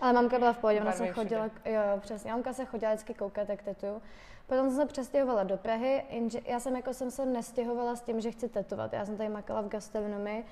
ale 0.00 0.12
mamka 0.12 0.38
byla 0.38 0.52
v 0.52 0.58
pohodě, 0.58 0.80
ona 0.80 0.92
se 0.92 1.08
chodila, 1.08 1.50
jo, 1.64 1.80
přesně, 2.00 2.32
mamka 2.32 2.52
se 2.52 2.64
chodila 2.64 2.92
vždycky 2.92 3.14
koukat, 3.14 3.48
jak 3.48 3.62
tetuju. 3.62 4.02
Potom 4.48 4.70
jsem 4.70 4.76
se 4.76 4.86
přestěhovala 4.86 5.42
do 5.42 5.56
Prahy, 5.56 6.04
jenže 6.10 6.40
já 6.44 6.60
jsem 6.60 6.76
jako 6.76 6.94
jsem 6.94 7.10
se 7.10 7.26
nestěhovala 7.26 7.96
s 7.96 8.00
tím, 8.00 8.20
že 8.20 8.30
chci 8.30 8.48
tetovat. 8.48 8.92
Já 8.92 9.06
jsem 9.06 9.16
tady 9.16 9.28
makala 9.28 9.60
v 9.60 9.68
gastronomii 9.68 10.44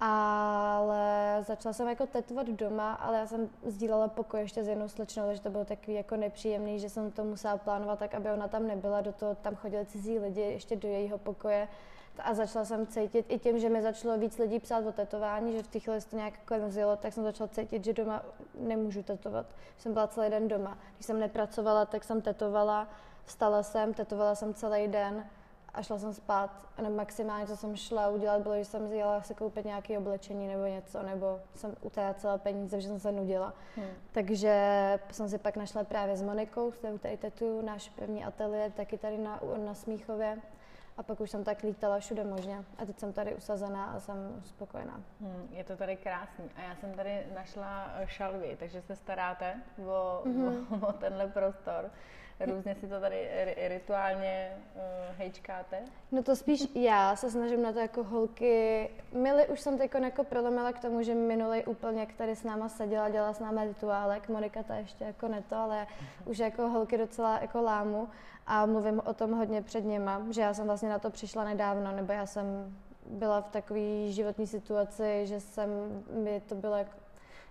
ale 0.00 1.36
začala 1.46 1.72
jsem 1.72 1.88
jako 1.88 2.06
tetovat 2.06 2.46
doma, 2.46 2.92
ale 2.92 3.18
já 3.18 3.26
jsem 3.26 3.48
sdílela 3.66 4.08
pokoj 4.08 4.40
ještě 4.40 4.64
s 4.64 4.68
jednou 4.68 4.88
slečnou, 4.88 5.26
takže 5.26 5.42
to 5.42 5.50
bylo 5.50 5.64
takový 5.64 5.96
jako 5.96 6.16
nepříjemný, 6.16 6.78
že 6.78 6.88
jsem 6.88 7.10
to 7.10 7.24
musela 7.24 7.56
plánovat 7.56 7.98
tak, 7.98 8.14
aby 8.14 8.30
ona 8.30 8.48
tam 8.48 8.66
nebyla, 8.66 9.00
do 9.00 9.12
toho 9.12 9.34
tam 9.34 9.56
chodili 9.56 9.86
cizí 9.86 10.18
lidi 10.18 10.40
ještě 10.40 10.76
do 10.76 10.88
jejího 10.88 11.18
pokoje 11.18 11.68
a 12.18 12.34
začala 12.34 12.64
jsem 12.64 12.86
cítit 12.86 13.26
i 13.28 13.38
tím, 13.38 13.58
že 13.58 13.68
mi 13.68 13.82
začalo 13.82 14.18
víc 14.18 14.38
lidí 14.38 14.58
psát 14.58 14.86
o 14.86 14.92
tetování, 14.92 15.52
že 15.52 15.62
v 15.62 15.68
té 15.68 15.78
chvíli 15.78 16.00
to 16.10 16.16
nějak 16.16 16.34
klenzilo, 16.44 16.96
tak 16.96 17.12
jsem 17.12 17.24
začala 17.24 17.48
cítit, 17.48 17.84
že 17.84 17.92
doma 17.92 18.22
nemůžu 18.60 19.02
tetovat. 19.02 19.46
Jsem 19.78 19.92
byla 19.92 20.06
celý 20.06 20.30
den 20.30 20.48
doma. 20.48 20.78
Když 20.94 21.06
jsem 21.06 21.20
nepracovala, 21.20 21.84
tak 21.84 22.04
jsem 22.04 22.20
tetovala, 22.20 22.88
vstala 23.30 23.62
jsem, 23.62 23.94
tetovala 23.94 24.34
jsem 24.34 24.54
celý 24.54 24.88
den 24.88 25.24
a 25.74 25.82
šla 25.82 25.98
jsem 25.98 26.14
spát. 26.14 26.50
A 26.76 26.88
maximálně, 26.88 27.46
co 27.46 27.56
jsem 27.56 27.76
šla 27.76 28.08
udělat, 28.08 28.42
bylo, 28.42 28.58
že 28.58 28.64
jsem 28.64 28.92
jela 28.92 29.22
se 29.22 29.34
koupit 29.34 29.64
nějaké 29.64 29.98
oblečení 29.98 30.48
nebo 30.48 30.64
něco, 30.64 31.02
nebo 31.02 31.40
jsem 31.54 31.74
utrácela 31.80 32.38
peníze, 32.38 32.80
že 32.80 32.88
jsem 32.88 33.00
se 33.00 33.12
nudila. 33.12 33.54
Hmm. 33.76 33.86
Takže 34.12 34.54
jsem 35.10 35.28
si 35.28 35.38
pak 35.38 35.56
našla 35.56 35.84
právě 35.84 36.16
s 36.16 36.22
Monikou, 36.22 36.72
s 36.72 36.74
kterou 36.74 36.98
tady 36.98 37.16
tetuju, 37.16 37.60
náš 37.62 37.88
první 37.88 38.24
ateliér, 38.24 38.70
taky 38.70 38.98
tady 38.98 39.18
na, 39.18 39.40
na 39.64 39.74
Smíchově. 39.74 40.38
A 41.00 41.02
pak 41.02 41.20
už 41.20 41.30
jsem 41.30 41.44
tak 41.44 41.62
lítala 41.62 41.98
všude 41.98 42.24
možně. 42.24 42.64
A 42.78 42.86
teď 42.86 42.98
jsem 42.98 43.12
tady 43.12 43.34
usazená 43.34 43.84
a 43.84 44.00
jsem 44.00 44.42
spokojená. 44.44 45.00
Hmm, 45.20 45.48
je 45.50 45.64
to 45.64 45.76
tady 45.76 45.96
krásný. 45.96 46.44
A 46.56 46.60
já 46.60 46.76
jsem 46.76 46.92
tady 46.94 47.26
našla 47.34 47.90
šalvy, 48.06 48.56
takže 48.58 48.82
se 48.82 48.96
staráte 48.96 49.54
o, 49.78 50.22
mm-hmm. 50.24 50.82
o, 50.82 50.86
o 50.88 50.92
tenhle 50.92 51.26
prostor. 51.26 51.90
Různě 52.40 52.74
si 52.74 52.88
to 52.88 53.00
tady 53.00 53.28
rituálně 53.68 54.56
uh, 54.74 54.80
hejčkáte? 55.18 55.78
No 56.12 56.22
to 56.22 56.36
spíš 56.36 56.68
já 56.74 57.16
se 57.16 57.30
snažím 57.30 57.62
na 57.62 57.72
to 57.72 57.78
jako 57.78 58.04
holky. 58.04 58.90
Mili 59.12 59.48
už 59.48 59.60
jsem 59.60 59.78
teď 59.78 59.94
jako 59.94 60.24
prolomila 60.24 60.72
k 60.72 60.80
tomu, 60.80 61.02
že 61.02 61.14
minulý 61.14 61.64
úplně, 61.64 62.00
jak 62.00 62.12
tady 62.12 62.36
s 62.36 62.44
náma 62.44 62.68
seděla, 62.68 63.08
dělala 63.08 63.32
s 63.32 63.40
náma 63.40 63.64
rituálek. 63.64 64.28
Monika 64.28 64.62
ta 64.62 64.74
ještě 64.74 65.04
jako 65.04 65.28
ne 65.28 65.42
to, 65.48 65.56
ale 65.56 65.86
už 66.24 66.38
jako 66.38 66.68
holky 66.68 66.98
docela 66.98 67.38
jako 67.40 67.62
lámu 67.62 68.08
a 68.50 68.66
mluvím 68.66 69.02
o 69.04 69.14
tom 69.14 69.32
hodně 69.32 69.62
před 69.62 69.84
něma, 69.84 70.22
že 70.30 70.40
já 70.40 70.54
jsem 70.54 70.66
vlastně 70.66 70.88
na 70.88 70.98
to 70.98 71.10
přišla 71.10 71.44
nedávno, 71.44 71.92
nebo 71.92 72.12
já 72.12 72.26
jsem 72.26 72.76
byla 73.06 73.40
v 73.40 73.48
takové 73.48 74.08
životní 74.08 74.46
situaci, 74.46 75.26
že 75.26 75.40
jsem, 75.40 75.70
mi 76.24 76.42
to 76.48 76.54
bylo 76.54 76.76
jako, 76.76 76.90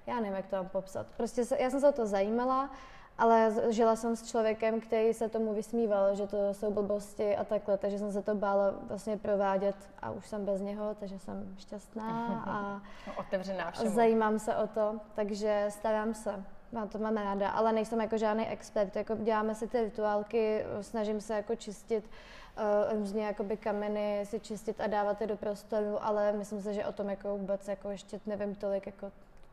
já 0.08 0.16
nevím, 0.16 0.34
jak 0.36 0.48
to 0.48 0.56
mám 0.56 0.70
popsat. 0.70 1.08
Prostě 1.18 1.46
se, 1.46 1.58
já 1.62 1.70
jsem 1.70 1.80
se 1.80 1.90
o 1.90 1.92
to 1.92 2.08
zajímala, 2.08 2.70
ale 3.18 3.54
žila 3.70 3.96
jsem 3.96 4.16
s 4.16 4.28
člověkem, 4.28 4.82
který 4.82 5.14
se 5.14 5.30
tomu 5.30 5.54
vysmíval, 5.54 6.16
že 6.16 6.28
to 6.28 6.54
jsou 6.54 6.72
blbosti 6.72 7.38
a 7.38 7.44
takhle, 7.44 7.78
takže 7.78 8.00
jsem 8.00 8.12
se 8.12 8.22
to 8.22 8.36
bála 8.36 8.74
vlastně 8.82 9.18
provádět 9.18 9.76
a 10.02 10.12
už 10.12 10.28
jsem 10.28 10.46
bez 10.46 10.62
něho, 10.62 10.96
takže 11.00 11.20
jsem 11.20 11.56
šťastná 11.58 12.44
a 12.48 12.82
otevřená 13.20 13.72
všemu. 13.72 13.90
zajímám 13.96 14.40
se 14.40 14.56
o 14.56 14.68
to, 14.68 15.00
takže 15.16 15.66
starám 15.70 16.14
se. 16.14 16.44
Já 16.72 16.86
to 16.86 16.98
mám 16.98 17.18
ráda, 17.18 17.50
ale 17.50 17.74
nejsem 17.74 18.02
jako 18.02 18.18
žádný 18.18 18.48
expert, 18.48 18.96
jako 18.96 19.16
děláme 19.16 19.56
si 19.56 19.68
ty 19.68 19.82
rituálky, 19.82 20.66
snažím 20.82 21.22
se 21.22 21.34
jako 21.34 21.56
čistit 21.56 22.06
uh, 22.06 23.00
různě 23.00 23.26
jakoby 23.26 23.58
kameny, 23.58 24.22
si 24.24 24.40
čistit 24.40 24.82
a 24.82 24.88
dávat 24.88 25.22
je 25.22 25.28
do 25.28 25.38
prostoru, 25.38 25.98
ale 26.02 26.32
myslím 26.32 26.62
si, 26.62 26.74
že 26.74 26.86
o 26.86 26.92
tom 26.92 27.10
jako 27.10 27.38
vůbec 27.38 27.68
jako 27.68 27.90
ještě 27.90 28.20
nevím 28.26 28.56
tolik, 28.56 28.86
jako 28.86 29.12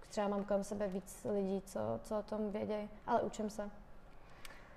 třeba 0.08 0.28
mám 0.28 0.44
kolem 0.44 0.64
sebe 0.64 0.88
víc 0.88 1.26
lidí, 1.34 1.62
co, 1.66 1.80
co 2.02 2.18
o 2.18 2.22
tom 2.22 2.50
vědějí, 2.50 2.88
ale 3.06 3.22
učím 3.22 3.50
se. 3.50 3.70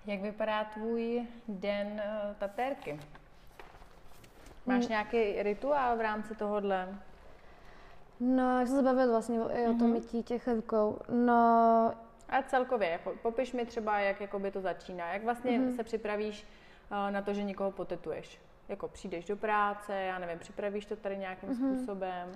Jak 0.05 0.21
vypadá 0.21 0.63
tvůj 0.63 1.27
den 1.47 1.87
uh, 1.87 2.35
tatérky? 2.39 2.99
Máš 4.65 4.79
hmm. 4.79 4.89
nějaký 4.89 5.43
rituál 5.43 5.97
v 5.97 6.01
rámci 6.01 6.35
tohohle? 6.35 6.87
No, 8.19 8.59
jak 8.59 8.67
jsem 8.67 8.77
se 8.77 8.83
bavil 8.83 9.09
vlastně 9.09 9.37
i 9.37 9.67
o 9.67 9.73
tom 9.73 9.77
mm-hmm. 9.77 9.93
mytí 9.93 10.23
těch 10.23 10.47
rukou. 10.47 10.99
No, 11.09 11.93
a 12.29 12.41
celkově, 12.41 12.89
jako, 12.89 13.13
popiš 13.21 13.53
mi 13.53 13.65
třeba, 13.65 13.99
jak 13.99 14.21
jakoby 14.21 14.51
to 14.51 14.61
začíná. 14.61 15.13
Jak 15.13 15.23
vlastně 15.23 15.59
mm-hmm. 15.59 15.75
se 15.75 15.83
připravíš 15.83 16.47
uh, 16.91 17.11
na 17.11 17.21
to, 17.21 17.33
že 17.33 17.43
někoho 17.43 17.71
potetuješ? 17.71 18.41
Jako 18.69 18.87
přijdeš 18.87 19.25
do 19.25 19.37
práce, 19.37 19.95
já 19.95 20.19
nevím, 20.19 20.39
připravíš 20.39 20.85
to 20.85 20.95
tady 20.95 21.17
nějakým 21.17 21.49
mm-hmm. 21.49 21.75
způsobem? 21.75 22.31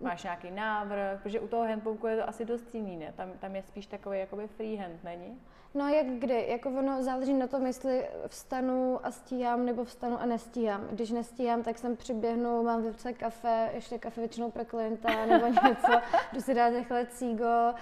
Máš 0.00 0.22
nějaký 0.22 0.50
návrh? 0.50 1.22
Protože 1.22 1.40
u 1.40 1.48
toho 1.48 1.68
handpouku 1.68 2.06
je 2.06 2.16
to 2.16 2.28
asi 2.28 2.44
dost 2.44 2.74
jiný, 2.74 2.96
ne? 2.96 3.12
Tam, 3.16 3.32
tam 3.32 3.56
je 3.56 3.62
spíš 3.62 3.86
takový 3.86 4.18
jakoby 4.18 4.48
freehand, 4.48 5.04
není? 5.04 5.40
No 5.74 5.88
jak 5.88 6.06
kdy, 6.06 6.46
jako 6.48 6.68
ono 6.68 7.02
záleží 7.02 7.32
na 7.32 7.46
tom, 7.46 7.66
jestli 7.66 8.08
vstanu 8.26 9.00
a 9.02 9.10
stíhám, 9.10 9.66
nebo 9.66 9.84
vstanu 9.84 10.20
a 10.20 10.26
nestíhám. 10.26 10.88
Když 10.90 11.10
nestíhám, 11.10 11.62
tak 11.62 11.78
jsem 11.78 11.96
přiběhnu, 11.96 12.62
mám 12.62 12.82
v 12.82 12.86
ruce 12.86 13.12
kafe, 13.12 13.70
ještě 13.74 13.98
kafe 13.98 14.20
většinou 14.20 14.50
pro 14.50 14.64
klienta 14.64 15.26
nebo 15.26 15.46
něco, 15.68 15.92
jdu 16.32 16.40
si 16.40 16.54
dát 16.54 16.68
rychle 16.68 17.06
cígo 17.06 17.74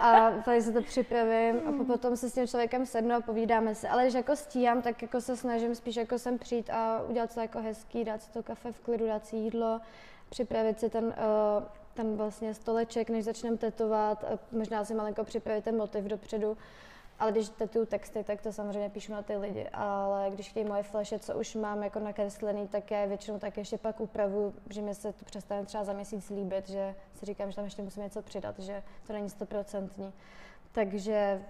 a 0.00 0.30
tady 0.44 0.62
se 0.62 0.72
to 0.72 0.82
připravím 0.82 1.56
a 1.68 1.84
potom 1.84 2.16
se 2.16 2.30
s 2.30 2.34
tím 2.34 2.46
člověkem 2.46 2.86
sednu 2.86 3.14
a 3.14 3.20
povídáme 3.20 3.74
se. 3.74 3.88
Ale 3.88 4.02
když 4.02 4.14
jako 4.14 4.36
stíhám, 4.36 4.82
tak 4.82 5.02
jako 5.02 5.20
se 5.20 5.36
snažím 5.36 5.74
spíš 5.74 5.96
jako 5.96 6.18
sem 6.18 6.38
přijít 6.38 6.70
a 6.70 7.02
udělat 7.08 7.34
to 7.34 7.40
jako 7.40 7.60
hezký, 7.60 8.04
dát 8.04 8.22
si 8.22 8.30
to 8.30 8.42
kafe 8.42 8.72
v 8.72 8.80
klidu, 8.80 9.06
dát 9.06 9.26
si 9.26 9.36
jídlo, 9.36 9.80
připravit 10.28 10.80
si 10.80 10.90
ten, 10.90 11.04
uh, 11.04 11.12
ten 11.94 12.16
vlastně 12.16 12.54
stoleček, 12.54 13.10
než 13.10 13.24
začneme 13.24 13.56
tetovat, 13.56 14.24
možná 14.52 14.84
si 14.84 14.94
malinko 14.94 15.24
připravit 15.24 15.64
ten 15.64 15.76
motiv 15.76 16.04
dopředu. 16.04 16.56
Ale 17.18 17.32
když 17.32 17.48
tetuju 17.48 17.86
texty, 17.86 18.24
tak 18.24 18.42
to 18.42 18.52
samozřejmě 18.52 18.90
píšu 18.90 19.12
na 19.12 19.22
ty 19.22 19.36
lidi. 19.36 19.68
Ale 19.72 20.30
když 20.30 20.50
chtějí 20.50 20.66
moje 20.66 20.82
flashe, 20.82 21.18
co 21.18 21.38
už 21.38 21.54
mám 21.54 21.82
jako 21.82 21.98
nakreslený, 21.98 22.68
tak 22.68 22.90
já 22.90 23.00
je 23.00 23.06
většinou 23.06 23.38
tak 23.38 23.56
ještě 23.56 23.78
pak 23.78 24.00
upravu, 24.00 24.54
že 24.70 24.82
mi 24.82 24.94
se 24.94 25.12
to 25.12 25.24
přestane 25.24 25.66
třeba 25.66 25.84
za 25.84 25.92
měsíc 25.92 26.30
líbit, 26.30 26.68
že 26.68 26.94
si 27.14 27.26
říkám, 27.26 27.50
že 27.50 27.56
tam 27.56 27.64
ještě 27.64 27.82
musím 27.82 28.02
něco 28.02 28.22
přidat, 28.22 28.58
že 28.58 28.82
to 29.06 29.12
není 29.12 29.30
stoprocentní. 29.30 30.12
Takže 30.72 31.42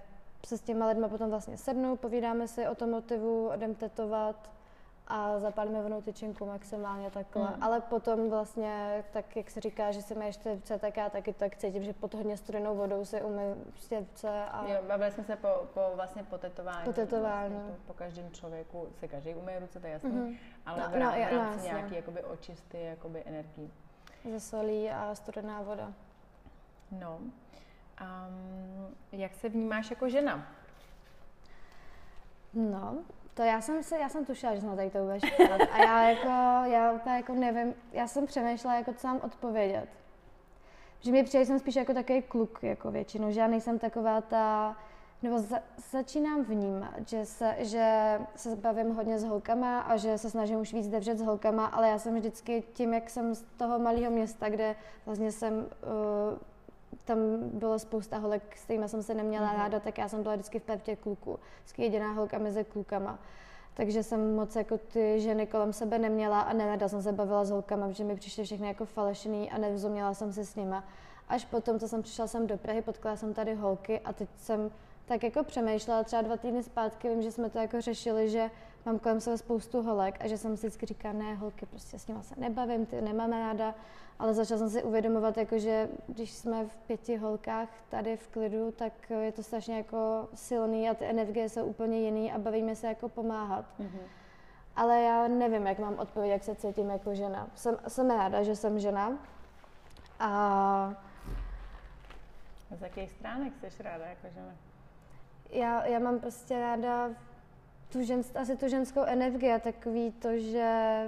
se 0.45 0.57
s 0.57 0.61
těma 0.61 0.87
lidma 0.87 1.07
potom 1.07 1.29
vlastně 1.29 1.57
sednu, 1.57 1.95
povídáme 1.95 2.47
si 2.47 2.67
o 2.67 2.75
tom 2.75 2.89
motivu, 2.89 3.51
jdem 3.55 3.75
tetovat, 3.75 4.51
a 5.09 5.39
zapálíme 5.39 5.81
vonou 5.81 6.01
tyčinku 6.01 6.45
maximálně 6.45 7.11
takhle. 7.11 7.47
Mm. 7.47 7.63
Ale 7.63 7.81
potom 7.81 8.29
vlastně, 8.29 9.03
tak 9.13 9.35
jak 9.35 9.49
se 9.49 9.61
říká, 9.61 9.91
že 9.91 10.01
se 10.01 10.15
mi 10.15 10.25
ještě 10.25 10.53
ruce, 10.53 10.79
tak 10.79 10.97
já 10.97 11.09
taky 11.09 11.33
tak 11.33 11.57
cítím, 11.57 11.83
že 11.83 11.93
pod 11.93 12.13
hodně 12.13 12.37
studenou 12.37 12.75
vodou 12.75 13.05
si 13.05 13.21
umyju 13.21 13.55
prostě 13.55 13.99
ruce. 13.99 14.45
A... 14.45 14.67
Jo, 14.67 14.77
bavili 14.87 15.11
jsme 15.11 15.23
se 15.23 15.35
po, 15.35 15.47
po 15.73 15.81
vlastně 15.95 16.23
po 16.23 16.37
tetování. 16.37 16.85
Po 16.85 16.93
tetování. 16.93 17.55
Vlastně 17.55 17.75
po 17.87 17.93
každém 17.93 18.31
člověku 18.31 18.87
se 18.99 19.07
každý 19.07 19.35
umyje 19.35 19.59
ruce, 19.59 19.79
to 19.79 19.87
je 19.87 19.93
jasný. 19.93 20.11
Mm-hmm. 20.11 20.37
Ale 20.65 20.79
no, 20.83 20.89
v, 20.89 20.93
rám, 20.93 21.15
no, 21.31 21.37
rámci 21.37 21.57
no, 21.57 21.77
nějaký 21.77 21.95
jakoby 21.95 22.23
očisty, 22.23 22.83
jakoby 22.83 23.23
energii. 23.25 23.71
Ze 24.31 24.39
solí 24.39 24.89
a 24.91 25.15
studená 25.15 25.61
voda. 25.61 25.93
No. 26.91 27.19
Um, 28.01 28.95
jak 29.11 29.35
se 29.35 29.49
vnímáš 29.49 29.89
jako 29.89 30.09
žena? 30.09 30.47
No, 32.53 32.97
to 33.39 33.43
já 33.45 33.61
jsem 33.61 33.83
se, 33.83 33.97
já 33.97 34.09
jsem 34.09 34.25
tušila, 34.25 34.55
že 34.55 34.61
jsem 34.61 34.75
tady 34.75 34.89
to 34.89 34.99
budeš 34.99 35.23
A 35.71 35.77
já 35.77 36.09
jako, 36.09 36.69
já 36.71 36.91
úplně 36.91 37.15
jako 37.15 37.33
nevím, 37.33 37.73
já 37.91 38.07
jsem 38.07 38.25
přemýšlela, 38.25 38.75
jako 38.75 38.93
co 38.93 39.07
mám 39.07 39.19
odpovědět. 39.23 39.87
Že 40.99 41.11
mi 41.11 41.23
přijde, 41.23 41.45
jsem 41.45 41.59
spíš 41.59 41.75
jako 41.75 41.93
takový 41.93 42.21
kluk, 42.21 42.59
jako 42.63 42.91
většinou, 42.91 43.31
že 43.31 43.39
já 43.39 43.47
nejsem 43.47 43.79
taková 43.79 44.21
ta, 44.21 44.75
nebo 45.21 45.39
za, 45.39 45.59
začínám 45.91 46.43
vnímat, 46.43 47.07
že 47.07 47.25
se, 47.25 47.55
že 47.59 48.19
se 48.35 48.55
bavím 48.55 48.95
hodně 48.95 49.19
s 49.19 49.23
holkama 49.23 49.79
a 49.79 49.97
že 49.97 50.17
se 50.17 50.29
snažím 50.29 50.59
už 50.59 50.73
víc 50.73 50.87
devřet 50.87 51.17
s 51.17 51.21
holkama, 51.21 51.65
ale 51.65 51.89
já 51.89 51.99
jsem 51.99 52.15
vždycky 52.15 52.63
tím, 52.73 52.93
jak 52.93 53.09
jsem 53.09 53.35
z 53.35 53.43
toho 53.57 53.79
malého 53.79 54.11
města, 54.11 54.49
kde 54.49 54.75
vlastně 55.05 55.31
jsem 55.31 55.53
uh, 55.53 56.37
tam 57.05 57.19
bylo 57.53 57.79
spousta 57.79 58.17
holek, 58.17 58.57
s 58.57 58.63
kterými 58.63 58.89
jsem 58.89 59.03
se 59.03 59.13
neměla 59.13 59.47
mm-hmm. 59.47 59.57
ráda, 59.57 59.79
tak 59.79 59.97
já 59.97 60.09
jsem 60.09 60.23
byla 60.23 60.35
vždycky 60.35 60.59
v 60.59 60.63
partě 60.63 60.95
kluků. 60.95 61.39
Vždycky 61.59 61.83
jediná 61.83 62.11
holka 62.11 62.37
mezi 62.37 62.63
klukama. 62.63 63.19
Takže 63.73 64.03
jsem 64.03 64.35
moc 64.35 64.55
jako 64.55 64.77
ty 64.77 65.21
ženy 65.21 65.47
kolem 65.47 65.73
sebe 65.73 65.99
neměla 65.99 66.41
a 66.41 66.53
nerada 66.53 66.89
jsem 66.89 67.01
se 67.01 67.11
bavila 67.11 67.45
s 67.45 67.51
holkama, 67.51 67.87
protože 67.87 68.03
mi 68.03 68.15
přišly 68.15 68.43
všechny 68.43 68.67
jako 68.67 68.85
falešný 68.85 69.51
a 69.51 69.57
nerozuměla 69.57 70.13
jsem 70.13 70.33
se 70.33 70.45
s 70.45 70.55
nima. 70.55 70.83
Až 71.27 71.45
potom, 71.45 71.79
co 71.79 71.87
jsem 71.87 72.01
přišla 72.01 72.27
sem 72.27 72.47
do 72.47 72.57
Prahy, 72.57 72.81
potkala 72.81 73.15
jsem 73.15 73.33
tady 73.33 73.55
holky 73.55 73.99
a 73.99 74.13
teď 74.13 74.29
jsem 74.37 74.71
tak 75.05 75.23
jako 75.23 75.43
přemýšlela 75.43 76.03
třeba 76.03 76.21
dva 76.21 76.37
týdny 76.37 76.63
zpátky, 76.63 77.09
vím, 77.09 77.21
že 77.21 77.31
jsme 77.31 77.49
to 77.49 77.57
jako 77.57 77.81
řešili, 77.81 78.29
že 78.29 78.51
mám 78.85 78.99
kolem 78.99 79.21
sebe 79.21 79.37
spoustu 79.37 79.81
holek 79.81 80.17
a 80.19 80.27
že 80.27 80.37
jsem 80.37 80.57
si 80.57 80.67
vždycky 80.67 80.85
říkala, 80.85 81.13
ne, 81.13 81.35
holky, 81.35 81.65
prostě 81.65 81.99
s 81.99 82.07
nimi 82.07 82.23
se 82.23 82.35
nebavím, 82.37 82.85
ty 82.85 83.01
nemáme 83.01 83.39
ráda, 83.39 83.75
ale 84.19 84.33
začala 84.33 84.57
jsem 84.57 84.69
si 84.69 84.83
uvědomovat, 84.83 85.37
jako, 85.37 85.59
že 85.59 85.89
když 86.07 86.31
jsme 86.31 86.65
v 86.65 86.75
pěti 86.75 87.17
holkách 87.17 87.69
tady 87.89 88.17
v 88.17 88.27
klidu, 88.27 88.71
tak 88.71 88.93
je 89.09 89.31
to 89.31 89.43
strašně 89.43 89.77
jako 89.77 90.29
silný 90.33 90.89
a 90.89 90.93
ty 90.93 91.05
energie 91.05 91.49
jsou 91.49 91.65
úplně 91.65 91.99
jiný 91.99 92.31
a 92.31 92.39
bavíme 92.39 92.75
se 92.75 92.87
jako 92.87 93.09
pomáhat. 93.09 93.65
Mm-hmm. 93.79 94.01
Ale 94.75 95.01
já 95.01 95.27
nevím, 95.27 95.67
jak 95.67 95.79
mám 95.79 95.99
odpovědět, 95.99 96.33
jak 96.33 96.43
se 96.43 96.55
cítím 96.55 96.89
jako 96.89 97.15
žena. 97.15 97.47
Jsem, 97.55 97.77
jsem 97.87 98.09
ráda, 98.09 98.43
že 98.43 98.55
jsem 98.55 98.79
žena. 98.79 99.17
A... 100.19 100.93
Z 102.77 102.81
jakých 102.81 103.11
stránek 103.11 103.53
jsi 103.69 103.83
ráda 103.83 104.05
jako 104.05 104.27
žena? 104.33 104.51
Já, 105.49 105.85
já 105.85 105.99
mám 105.99 106.19
prostě 106.19 106.59
ráda 106.59 107.09
tu 107.89 108.03
žen, 108.03 108.21
asi 108.35 108.57
tu 108.57 108.67
ženskou 108.67 109.03
energii 109.03 109.53
a 109.53 109.59
takový 109.59 110.11
to, 110.11 110.37
že, 110.37 111.01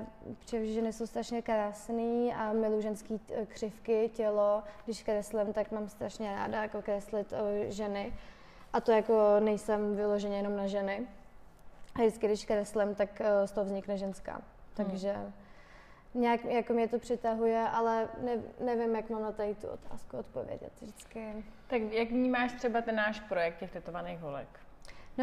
že 0.45 0.65
ženy 0.65 0.93
jsou 0.93 1.05
strašně 1.05 1.41
krásný 1.41 2.33
a 2.33 2.53
miluji 2.53 2.81
ženský 2.81 3.21
křivky, 3.47 4.09
tělo. 4.13 4.63
Když 4.85 5.03
kreslím, 5.03 5.53
tak 5.53 5.71
mám 5.71 5.89
strašně 5.89 6.35
ráda 6.35 6.61
jako 6.61 6.81
kreslit 6.81 7.33
o 7.33 7.71
ženy. 7.71 8.13
A 8.73 8.81
to 8.81 8.91
jako 8.91 9.35
nejsem 9.39 9.95
vyloženě 9.95 10.38
jenom 10.38 10.55
na 10.55 10.67
ženy. 10.67 11.07
A 11.95 12.00
vždycky, 12.00 12.27
když 12.27 12.45
kreslím, 12.45 12.95
tak 12.95 13.21
z 13.45 13.51
toho 13.51 13.65
vznikne 13.65 13.97
ženská. 13.97 14.33
Hmm. 14.33 14.41
Takže 14.73 15.13
hmm. 15.13 15.33
nějak 16.13 16.45
jako 16.45 16.73
mě 16.73 16.88
to 16.88 17.00
přitahuje, 17.00 17.67
ale 17.71 18.09
ne, 18.21 18.31
nevím, 18.59 18.95
jak 18.95 19.09
mám 19.09 19.21
na 19.21 19.31
tady 19.31 19.55
tu 19.55 19.67
otázku 19.67 20.17
odpovědět 20.17 20.71
vždycky. 20.81 21.45
Tak 21.67 21.81
jak 21.81 22.09
vnímáš 22.09 22.53
třeba 22.53 22.81
ten 22.81 22.95
náš 22.95 23.19
projekt 23.19 23.57
těch 23.57 23.71
tetovaných 23.71 24.19
holek? 24.19 24.47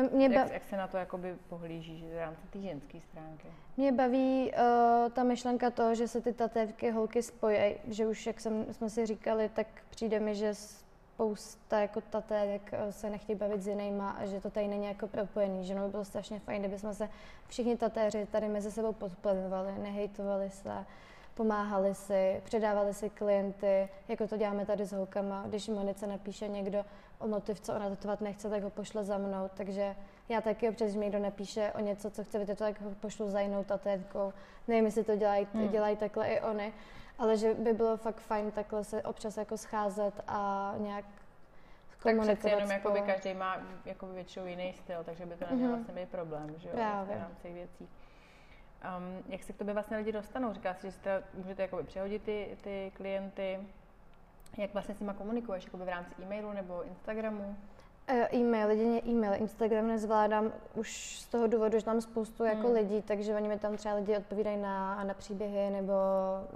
No, 0.03 0.09
mě 0.13 0.29
ba- 0.29 0.35
jak, 0.35 0.53
jak 0.53 0.65
se 0.65 0.77
na 0.77 0.87
to 0.87 0.97
jakoby 0.97 1.37
pohlížíš 1.49 2.03
v 2.03 2.19
rámci 2.19 2.47
té 2.51 2.61
ženské 2.61 3.01
stránky? 3.01 3.49
Mě 3.77 3.93
baví 3.93 4.53
uh, 4.53 5.13
ta 5.13 5.23
myšlenka 5.23 5.71
toho, 5.71 5.95
že 5.95 6.09
se 6.09 6.21
ty 6.21 6.33
tatévky 6.33 6.91
holky 6.91 7.23
spojí, 7.23 7.75
že 7.89 8.07
už, 8.07 8.27
jak 8.27 8.41
jsem, 8.41 8.75
jsme 8.75 8.91
si 8.91 9.07
říkali, 9.07 9.49
tak 9.49 9.67
přijde 9.91 10.21
mi, 10.21 10.35
že 10.35 10.55
spousta 11.19 11.81
jako 11.81 12.01
tatérek 12.01 12.71
eh, 12.73 12.93
se 12.93 13.11
nechtějí 13.11 13.39
bavit 13.39 13.63
s 13.63 13.67
jinýma 13.67 14.11
a 14.11 14.27
že 14.27 14.41
to 14.41 14.51
tady 14.51 14.69
není 14.69 14.87
jako 14.87 15.07
propojený, 15.09 15.65
že 15.65 15.75
no 15.75 15.85
by 15.85 15.91
bylo 15.91 16.05
strašně 16.05 16.41
fajn, 16.41 16.63
kdyby 16.63 16.79
jsme 16.79 16.95
se 16.95 17.09
všichni 17.49 17.77
tatéři 17.77 18.27
tady 18.27 18.49
mezi 18.49 18.73
sebou 18.73 18.93
podporovali, 18.93 19.73
nehejtovali 19.79 20.51
se, 20.51 20.87
pomáhali 21.39 21.95
si, 21.95 22.41
předávali 22.45 22.95
si 22.95 23.11
klienty, 23.11 23.89
jako 24.09 24.29
to 24.29 24.37
děláme 24.37 24.67
tady 24.67 24.85
s 24.85 24.93
holkama. 24.93 25.45
Když 25.47 25.69
Monice 25.69 26.07
napíše 26.07 26.49
někdo 26.49 26.85
o 27.19 27.29
motiv, 27.29 27.61
co 27.61 27.75
ona 27.75 27.91
tetovat 27.91 28.21
nechce, 28.21 28.51
tak 28.51 28.63
ho 28.63 28.71
pošle 28.71 29.05
za 29.05 29.19
mnou. 29.19 29.51
Takže 29.55 29.97
já 30.29 30.41
taky 30.41 30.69
občas, 30.69 30.87
když 30.87 30.97
mi 30.97 31.05
někdo 31.05 31.19
napíše 31.19 31.73
o 31.75 31.81
něco, 31.81 32.11
co 32.11 32.25
chce 32.25 32.39
vytetovat, 32.39 32.75
tak 32.75 32.83
ho 32.83 32.91
pošlu 32.91 33.31
za 33.31 33.41
jinou 33.41 33.65
tatérkou. 33.65 34.33
Nevím, 34.69 34.85
jestli 34.85 35.05
to 35.05 35.17
dělají, 35.17 35.47
hmm. 35.55 35.69
dělají 35.69 35.97
takhle 35.97 36.29
i 36.29 36.41
oni, 36.41 36.73
ale 37.19 37.37
že 37.37 37.55
by 37.55 37.73
bylo 37.73 37.97
fakt 37.97 38.21
fajn 38.21 38.51
takhle 38.51 38.85
se 38.85 39.03
občas 39.03 39.37
jako 39.37 39.57
scházet 39.57 40.15
a 40.29 40.75
nějak 40.79 41.05
komunikovat. 42.03 42.27
Tak 42.27 42.39
přeci 42.39 42.55
jenom 42.55 42.71
jakoby 42.71 43.01
každý 43.01 43.35
má 43.35 43.63
jakoby 43.85 44.13
většinou 44.13 44.47
jiný 44.47 44.73
styl, 44.73 45.05
takže 45.05 45.27
by 45.27 45.35
to 45.35 45.45
neměl 45.51 45.69
mm-hmm. 45.69 45.75
vlastně 45.75 45.95
být 45.95 46.09
problém, 46.09 46.55
že 46.57 46.69
jo, 46.69 46.75
v 47.05 47.11
rámci 47.11 47.53
věcí. 47.53 47.89
Um, 48.99 49.23
jak 49.29 49.43
se 49.43 49.53
k 49.53 49.57
tobě 49.57 49.75
vlastně 49.75 49.97
lidi 49.97 50.13
dostanou? 50.13 50.53
Říká 50.53 50.75
si, 50.75 50.87
že 50.87 50.93
jste, 50.93 51.23
můžete 51.35 51.63
jakoby 51.63 51.83
přehodit 51.83 52.23
ty, 52.23 52.57
ty 52.61 52.93
klienty. 52.95 53.59
Jak 54.57 54.73
vlastně 54.73 54.95
s 54.95 55.01
nimi 55.01 55.13
komunikuješ? 55.19 55.65
Jakoby 55.65 55.85
v 55.85 55.89
rámci 55.89 56.15
e-mailu 56.23 56.53
nebo 56.53 56.85
Instagramu? 56.85 57.57
E, 58.07 58.29
e-mail, 58.37 58.71
jedině 58.71 59.03
e-mail. 59.07 59.35
Instagram 59.35 59.89
nezvládám 59.89 60.53
už 60.75 61.19
z 61.21 61.27
toho 61.27 61.47
důvodu, 61.47 61.79
že 61.79 61.85
tam 61.85 62.01
spoustu 62.01 62.45
jako 62.45 62.67
hmm. 62.67 62.77
lidí, 62.77 63.03
takže 63.03 63.35
oni 63.35 63.49
mi 63.49 63.59
tam 63.59 63.77
třeba 63.77 63.95
lidi 63.95 64.17
odpovídají 64.17 64.57
na, 64.57 65.05
na 65.05 65.15
příběhy 65.15 65.71
nebo 65.71 65.93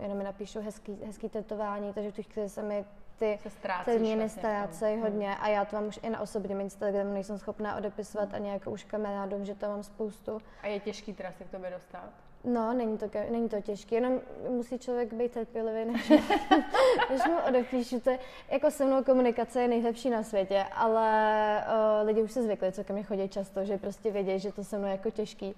jenom 0.00 0.18
mi 0.18 0.24
napíšou 0.24 0.60
hezký, 0.60 0.98
hezký 1.06 1.28
tetování, 1.28 1.92
takže 1.92 2.10
v 2.10 2.14
tu 2.14 2.22
chvíli 2.22 2.48
se 2.48 2.62
mi 2.62 2.84
ty 3.18 3.38
termíny 3.84 4.16
vlastně 4.16 4.40
ztrácejí 4.40 4.94
hmm. 4.94 5.02
hodně 5.02 5.36
a 5.36 5.48
já 5.48 5.64
to 5.64 5.76
mám 5.76 5.86
už 5.86 6.00
i 6.02 6.10
na 6.10 6.20
osobním 6.20 6.60
Instagramu, 6.60 7.12
nejsem 7.12 7.38
schopná 7.38 7.76
odepisovat 7.76 8.28
hmm. 8.28 8.34
ani 8.34 8.50
jako 8.50 8.70
už 8.70 8.84
kamarádům, 8.84 9.44
že 9.44 9.54
to 9.54 9.68
mám 9.68 9.82
spoustu. 9.82 10.40
A 10.62 10.66
je 10.66 10.80
těžký 10.80 11.12
teda 11.12 11.32
se 11.32 11.44
k 11.44 11.50
tobě 11.50 11.70
dostat? 11.70 12.10
No, 12.44 12.72
není 12.72 12.98
to, 12.98 13.10
není 13.30 13.48
to 13.48 13.60
těžké, 13.60 13.94
jenom 13.94 14.20
musí 14.48 14.78
člověk 14.78 15.12
být 15.12 15.32
trpělivý, 15.32 15.84
než, 15.92 16.08
než 17.10 17.26
mu 17.26 17.36
odepíšu. 17.48 18.00
To 18.00 18.10
je, 18.10 18.18
jako 18.50 18.70
se 18.70 18.84
mnou 18.84 19.04
komunikace 19.04 19.62
je 19.62 19.68
nejlepší 19.68 20.10
na 20.10 20.22
světě, 20.22 20.64
ale 20.72 21.64
uh, 21.66 22.06
lidi 22.06 22.22
už 22.22 22.32
se 22.32 22.42
zvykli, 22.42 22.72
co 22.72 22.84
ke 22.84 22.92
mně 22.92 23.02
chodí 23.02 23.28
často, 23.28 23.64
že 23.64 23.78
prostě 23.78 24.10
vědí, 24.10 24.38
že 24.38 24.52
to 24.52 24.64
se 24.64 24.78
mnou 24.78 24.86
je 24.86 24.92
jako 24.92 25.10
těžký. 25.10 25.54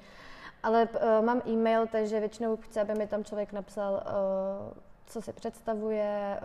Ale 0.62 0.88
uh, 0.88 1.25
mám 1.25 1.42
e-mail, 1.49 1.87
takže 1.87 2.20
většinou 2.20 2.56
chci, 2.56 2.80
aby 2.80 2.94
mi 2.94 3.06
tam 3.06 3.25
člověk 3.25 3.52
napsal, 3.52 3.92
uh, 3.92 4.73
co 5.06 5.23
si 5.23 5.32
představuje, 5.32 6.40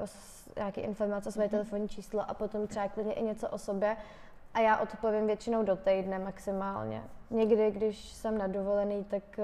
nějaké 0.57 0.81
informace, 0.81 1.31
své 1.31 1.45
mm-hmm. 1.45 1.49
telefonní 1.49 1.89
číslo 1.89 2.29
a 2.29 2.33
potom 2.33 2.67
třeba 2.67 2.87
klidně 2.87 3.13
i 3.13 3.23
něco 3.23 3.49
o 3.49 3.57
sobě. 3.57 3.97
A 4.53 4.59
já 4.59 4.77
odpovím 4.77 5.27
většinou 5.27 5.63
do 5.63 5.75
týdne 5.75 6.19
maximálně. 6.19 7.03
Někdy, 7.29 7.71
když 7.71 8.09
jsem 8.09 8.37
na 8.37 8.47
dovolený, 8.47 9.03
tak, 9.03 9.39
eh, 9.39 9.43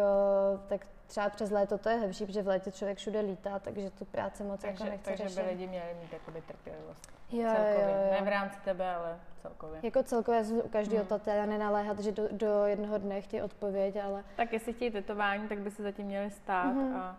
tak 0.68 0.88
třeba 1.08 1.30
přes 1.30 1.52
léto 1.52 1.78
to 1.78 1.90
je 1.90 1.96
lepší, 1.96 2.26
protože 2.26 2.42
v 2.42 2.48
létě 2.48 2.72
člověk 2.72 2.98
všude 2.98 3.20
lítá, 3.20 3.60
takže 3.60 3.90
tu 3.90 4.06
práci 4.06 4.44
moc 4.44 4.62
takže, 4.62 4.84
jako 4.84 4.92
nechce 4.92 5.10
takže 5.10 5.24
řešit. 5.24 5.42
by 5.42 5.50
lidi 5.50 5.68
měli 5.68 5.94
mít 6.02 6.14
jakoby 6.14 6.42
trpělivost. 6.42 7.10
Jo, 7.32 7.50
celkově. 7.56 7.82
Jo, 7.82 8.06
jo. 8.06 8.12
Ne 8.12 8.22
v 8.22 8.28
rámci 8.28 8.58
tebe, 8.66 8.96
ale 8.96 9.20
celkově. 9.42 9.80
Jako 9.84 10.04
celkově 10.04 10.44
u 10.64 10.70
každého 10.70 11.00
hmm. 11.00 11.08
tatéra 11.08 11.46
nenaléhat, 11.46 12.00
že 12.00 12.12
do, 12.12 12.28
do 12.32 12.66
jednoho 12.66 12.98
dne 12.98 13.22
chtějí 13.22 13.42
odpověď, 13.42 13.98
ale... 14.04 14.24
Tak 14.36 14.54
jestli 14.54 14.74
chtějí 14.74 14.92
tetování, 14.92 15.48
tak 15.48 15.60
by 15.60 15.72
se 15.72 15.84
zatím 15.84 16.06
měli 16.06 16.32
stát 16.32 16.74
hmm. 16.74 16.96
a 16.96 17.18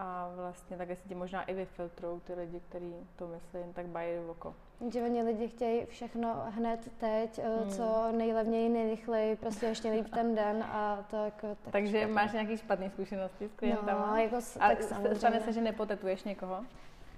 a 0.00 0.30
vlastně 0.36 0.76
tak 0.76 0.88
si 0.88 1.08
ti 1.08 1.14
možná 1.14 1.42
i 1.42 1.54
vyfiltrou 1.54 2.20
ty 2.20 2.34
lidi, 2.34 2.60
kteří 2.60 2.94
to 3.16 3.26
myslí 3.26 3.60
jen 3.60 3.72
tak 3.72 3.86
bají 3.86 4.16
do 4.16 4.30
oko. 4.30 4.54
Že 4.88 5.02
oni 5.02 5.22
lidi 5.22 5.48
chtějí 5.48 5.86
všechno 5.86 6.46
hned 6.48 6.92
teď, 6.98 7.38
eh, 7.38 7.56
hmm. 7.62 7.70
co 7.70 8.12
nejlevněji, 8.12 8.68
nejrychleji, 8.68 9.36
prostě 9.36 9.66
ještě 9.66 9.90
líp 9.90 10.06
ten 10.14 10.34
den 10.34 10.62
a 10.62 11.04
to 11.10 11.24
jako... 11.24 11.46
Tak 11.46 11.72
Takže 11.72 11.98
špatný. 11.98 12.14
máš 12.14 12.32
nějaký 12.32 12.56
špatné 12.56 12.90
zkušenosti 12.90 13.48
s 13.48 13.52
klientama? 13.52 14.06
No, 14.06 14.16
jako, 14.16 14.36
a 14.36 14.68
tak 14.68 14.82
stane 15.16 15.40
se, 15.40 15.52
že 15.52 15.60
nepotetuješ 15.60 16.24
někoho? 16.24 16.64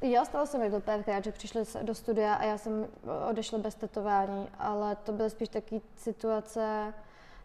Jo, 0.02 0.24
stalo 0.24 0.46
se 0.46 0.58
mi 0.58 0.70
to 0.70 0.80
párkrát, 0.80 1.24
že 1.24 1.32
přišli 1.32 1.64
do 1.82 1.94
studia 1.94 2.34
a 2.34 2.44
já 2.44 2.58
jsem 2.58 2.86
odešla 3.28 3.58
bez 3.58 3.74
tetování, 3.74 4.48
ale 4.58 4.96
to 4.96 5.12
byly 5.12 5.30
spíš 5.30 5.48
takové 5.48 5.80
situace, 5.96 6.94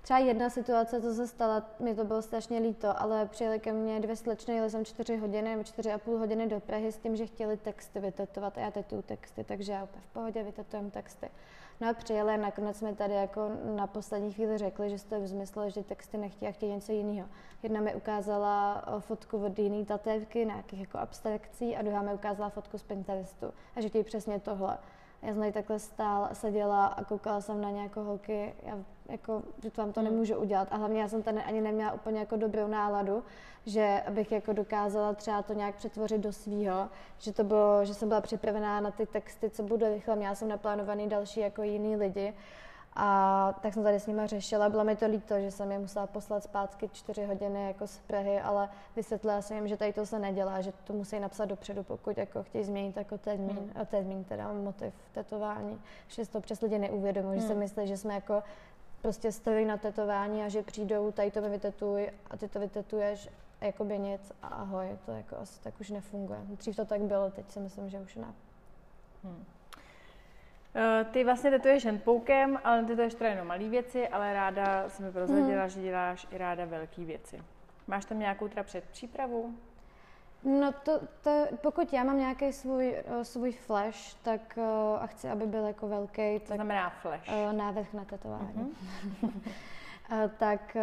Třeba 0.08 0.20
jedna 0.20 0.50
situace, 0.50 1.02
co 1.02 1.14
se 1.14 1.28
stala, 1.28 1.64
mi 1.80 1.96
to 1.96 2.06
bylo 2.06 2.22
strašně 2.22 2.60
líto, 2.60 3.02
ale 3.02 3.26
přijeli 3.26 3.60
ke 3.60 3.74
mně 3.74 4.00
dvě 4.00 4.16
slečny, 4.16 4.56
jeli 4.56 4.70
jsem 4.70 4.86
čtyři 4.86 5.18
hodiny 5.18 5.50
nebo 5.50 5.64
čtyři 5.64 5.92
a 5.92 5.98
půl 5.98 6.18
hodiny 6.18 6.48
do 6.48 6.60
Prahy 6.60 6.92
s 6.92 6.98
tím, 6.98 7.16
že 7.16 7.26
chtěli 7.26 7.58
texty 7.58 8.00
vytetovat 8.00 8.58
a 8.58 8.62
já 8.62 8.72
tetuju 8.72 9.02
texty, 9.02 9.44
takže 9.44 9.72
já 9.72 9.86
v 9.86 10.14
pohodě 10.14 10.44
vytetujem 10.44 10.92
texty. 10.92 11.30
No 11.82 11.90
a 11.90 11.94
přijeli 11.94 12.34
a 12.34 12.38
nakonec 12.38 12.82
mi 12.82 12.96
tady 12.96 13.14
jako 13.14 13.52
na 13.76 13.88
poslední 13.88 14.34
chvíli 14.34 14.58
řekli, 14.58 14.90
že 14.90 15.00
jste 15.00 15.20
vzmysleli, 15.20 15.72
že 15.72 15.84
texty 15.84 16.18
nechtějí 16.18 16.50
a 16.50 16.54
chtějí 16.54 16.72
něco 16.72 16.92
jiného. 16.92 17.28
Jedna 17.64 17.82
mi 17.82 17.96
ukázala 17.96 18.86
fotku 19.00 19.46
od 19.46 19.60
jiné 19.60 19.86
tatévky, 19.86 20.46
nějakých 20.46 20.80
jako 20.80 20.98
abstrakcí 20.98 21.76
a 21.76 21.82
druhá 21.82 22.02
mi 22.02 22.14
ukázala 22.14 22.50
fotku 22.50 22.78
z 22.78 22.84
Pinterestu 22.84 23.54
a 23.76 23.82
že 23.82 23.90
chtějí 23.90 24.04
přesně 24.04 24.40
tohle. 24.40 24.78
Já 25.22 25.30
jsem 25.30 25.40
tady 25.40 25.52
takhle 25.52 25.80
stál, 25.80 26.30
seděla 26.34 26.86
a 26.86 27.04
koukala 27.04 27.42
jsem 27.42 27.62
na 27.62 27.72
nějakou 27.72 28.04
holky, 28.04 28.54
já 28.64 28.78
jako, 29.10 29.44
že 29.64 29.72
to 29.72 29.82
vám 29.82 29.94
to 29.94 30.00
hmm. 30.00 30.10
nemůžu 30.10 30.36
udělat. 30.36 30.68
A 30.72 30.78
hlavně 30.78 31.02
já 31.02 31.08
jsem 31.08 31.24
tady 31.24 31.38
ani 31.38 31.62
neměla 31.62 31.92
úplně 31.92 32.20
jako 32.20 32.36
dobrou 32.36 32.68
náladu, 32.68 33.24
že 33.66 34.02
abych 34.08 34.32
jako 34.32 34.54
dokázala 34.54 35.14
třeba 35.14 35.42
to 35.42 35.54
nějak 35.54 35.76
přetvořit 35.76 36.22
do 36.22 36.34
svýho, 36.34 36.90
že 37.18 37.34
to 37.34 37.44
bylo, 37.44 37.86
že 37.86 37.94
jsem 37.94 38.08
byla 38.08 38.22
připravená 38.22 38.80
na 38.80 38.92
ty 38.92 39.06
texty, 39.06 39.50
co 39.50 39.64
bude 39.64 39.90
rychle. 39.90 40.16
Měla 40.16 40.36
jsem 40.36 40.48
naplánovaný 40.48 41.10
další 41.10 41.40
jako 41.40 41.64
jiný 41.64 41.96
lidi. 41.96 42.34
A 43.00 43.54
tak 43.62 43.74
jsem 43.74 43.84
tady 43.84 44.00
s 44.00 44.08
nimi 44.08 44.22
řešila. 44.26 44.70
Bylo 44.70 44.84
mi 44.84 44.96
to 44.96 45.06
líto, 45.06 45.40
že 45.40 45.52
jsem 45.52 45.72
je 45.72 45.80
musela 45.80 46.08
poslat 46.08 46.44
zpátky 46.44 46.90
čtyři 46.94 47.26
hodiny 47.26 47.68
jako 47.68 47.88
z 47.88 47.98
Prahy, 47.98 48.42
ale 48.42 48.70
vysvětlila 48.96 49.42
jsem 49.42 49.58
jim, 49.58 49.68
že 49.68 49.78
tady 49.78 49.94
to 49.94 50.06
se 50.06 50.20
nedělá, 50.20 50.62
že 50.62 50.74
to 50.84 50.94
musí 50.94 51.20
napsat 51.20 51.46
dopředu, 51.46 51.84
pokud 51.84 52.18
jako 52.18 52.44
chtějí 52.44 52.64
změnit 52.64 52.98
jako 52.98 53.18
termín, 53.18 53.58
hmm. 53.76 53.86
termín 53.86 54.24
teda 54.24 54.54
motiv 54.54 54.94
tetování. 55.12 55.82
Že 56.08 56.26
to 56.26 56.38
občas 56.38 56.62
lidi 56.62 56.80
neuvědomují, 56.80 57.34
hmm. 57.34 57.42
že 57.42 57.48
si 57.48 57.54
hmm. 57.54 57.60
myslí, 57.60 57.88
že 57.88 57.98
jsme 57.98 58.14
jako 58.14 58.44
prostě 59.02 59.32
stojí 59.32 59.66
na 59.66 59.78
tetování 59.78 60.44
a 60.44 60.50
že 60.50 60.64
přijdou, 60.64 61.12
tady 61.12 61.32
to 61.32 61.42
vytetuj 61.42 62.12
a 62.30 62.38
ty 62.38 62.48
to 62.48 62.60
vytetuješ 62.60 63.30
jakoby 63.62 64.00
nic 64.00 64.32
a 64.42 64.48
ahoj, 64.48 64.98
to 65.06 65.12
jako 65.12 65.38
asi 65.38 65.62
tak 65.62 65.74
už 65.80 65.90
nefunguje. 65.90 66.40
Dřív 66.44 66.76
to 66.76 66.86
tak 66.86 67.02
bylo, 67.02 67.32
teď 67.32 67.52
si 67.52 67.60
myslím, 67.60 67.90
že 67.90 68.00
už 68.00 68.16
ne. 68.16 68.34
Hmm. 69.24 69.46
Eh, 70.80 71.06
ty 71.12 71.24
vlastně 71.24 71.50
tetuješ 71.50 71.86
handpoukem, 71.86 72.60
ale 72.64 72.82
ty 72.82 72.88
tetuješ 72.88 73.14
teda 73.14 73.30
jenom 73.30 73.48
malé 73.48 73.70
věci, 73.70 74.08
ale 74.08 74.34
ráda 74.34 74.90
jsem 74.90 75.06
mi 75.06 75.12
prozradila, 75.12 75.64
mm. 75.64 75.70
že 75.70 75.82
děláš 75.82 76.28
i 76.32 76.38
ráda 76.38 76.66
velké 76.66 77.06
věci. 77.06 77.42
Máš 77.88 78.06
tam 78.06 78.20
nějakou 78.20 78.48
teda 78.48 78.64
předpřípravu? 78.64 79.56
No 80.44 80.72
to, 80.72 81.00
to, 81.22 81.46
pokud 81.62 81.94
já 81.94 82.04
mám 82.04 82.18
nějaký 82.18 82.54
svůj, 82.54 83.04
uh, 83.08 83.22
svůj 83.22 83.52
flash, 83.52 84.14
tak 84.14 84.42
uh, 84.58 84.64
a 85.04 85.08
chci, 85.08 85.30
aby 85.30 85.46
byl 85.46 85.66
jako 85.66 85.88
velký, 85.88 86.40
tak... 86.40 86.48
To 86.48 86.54
znamená 86.54 86.90
flash? 86.90 87.30
Návrh 87.52 87.94
na 87.94 88.06
tetování. 88.06 88.76
Uh-huh. 89.22 89.32
uh, 89.32 90.32
tak 90.38 90.78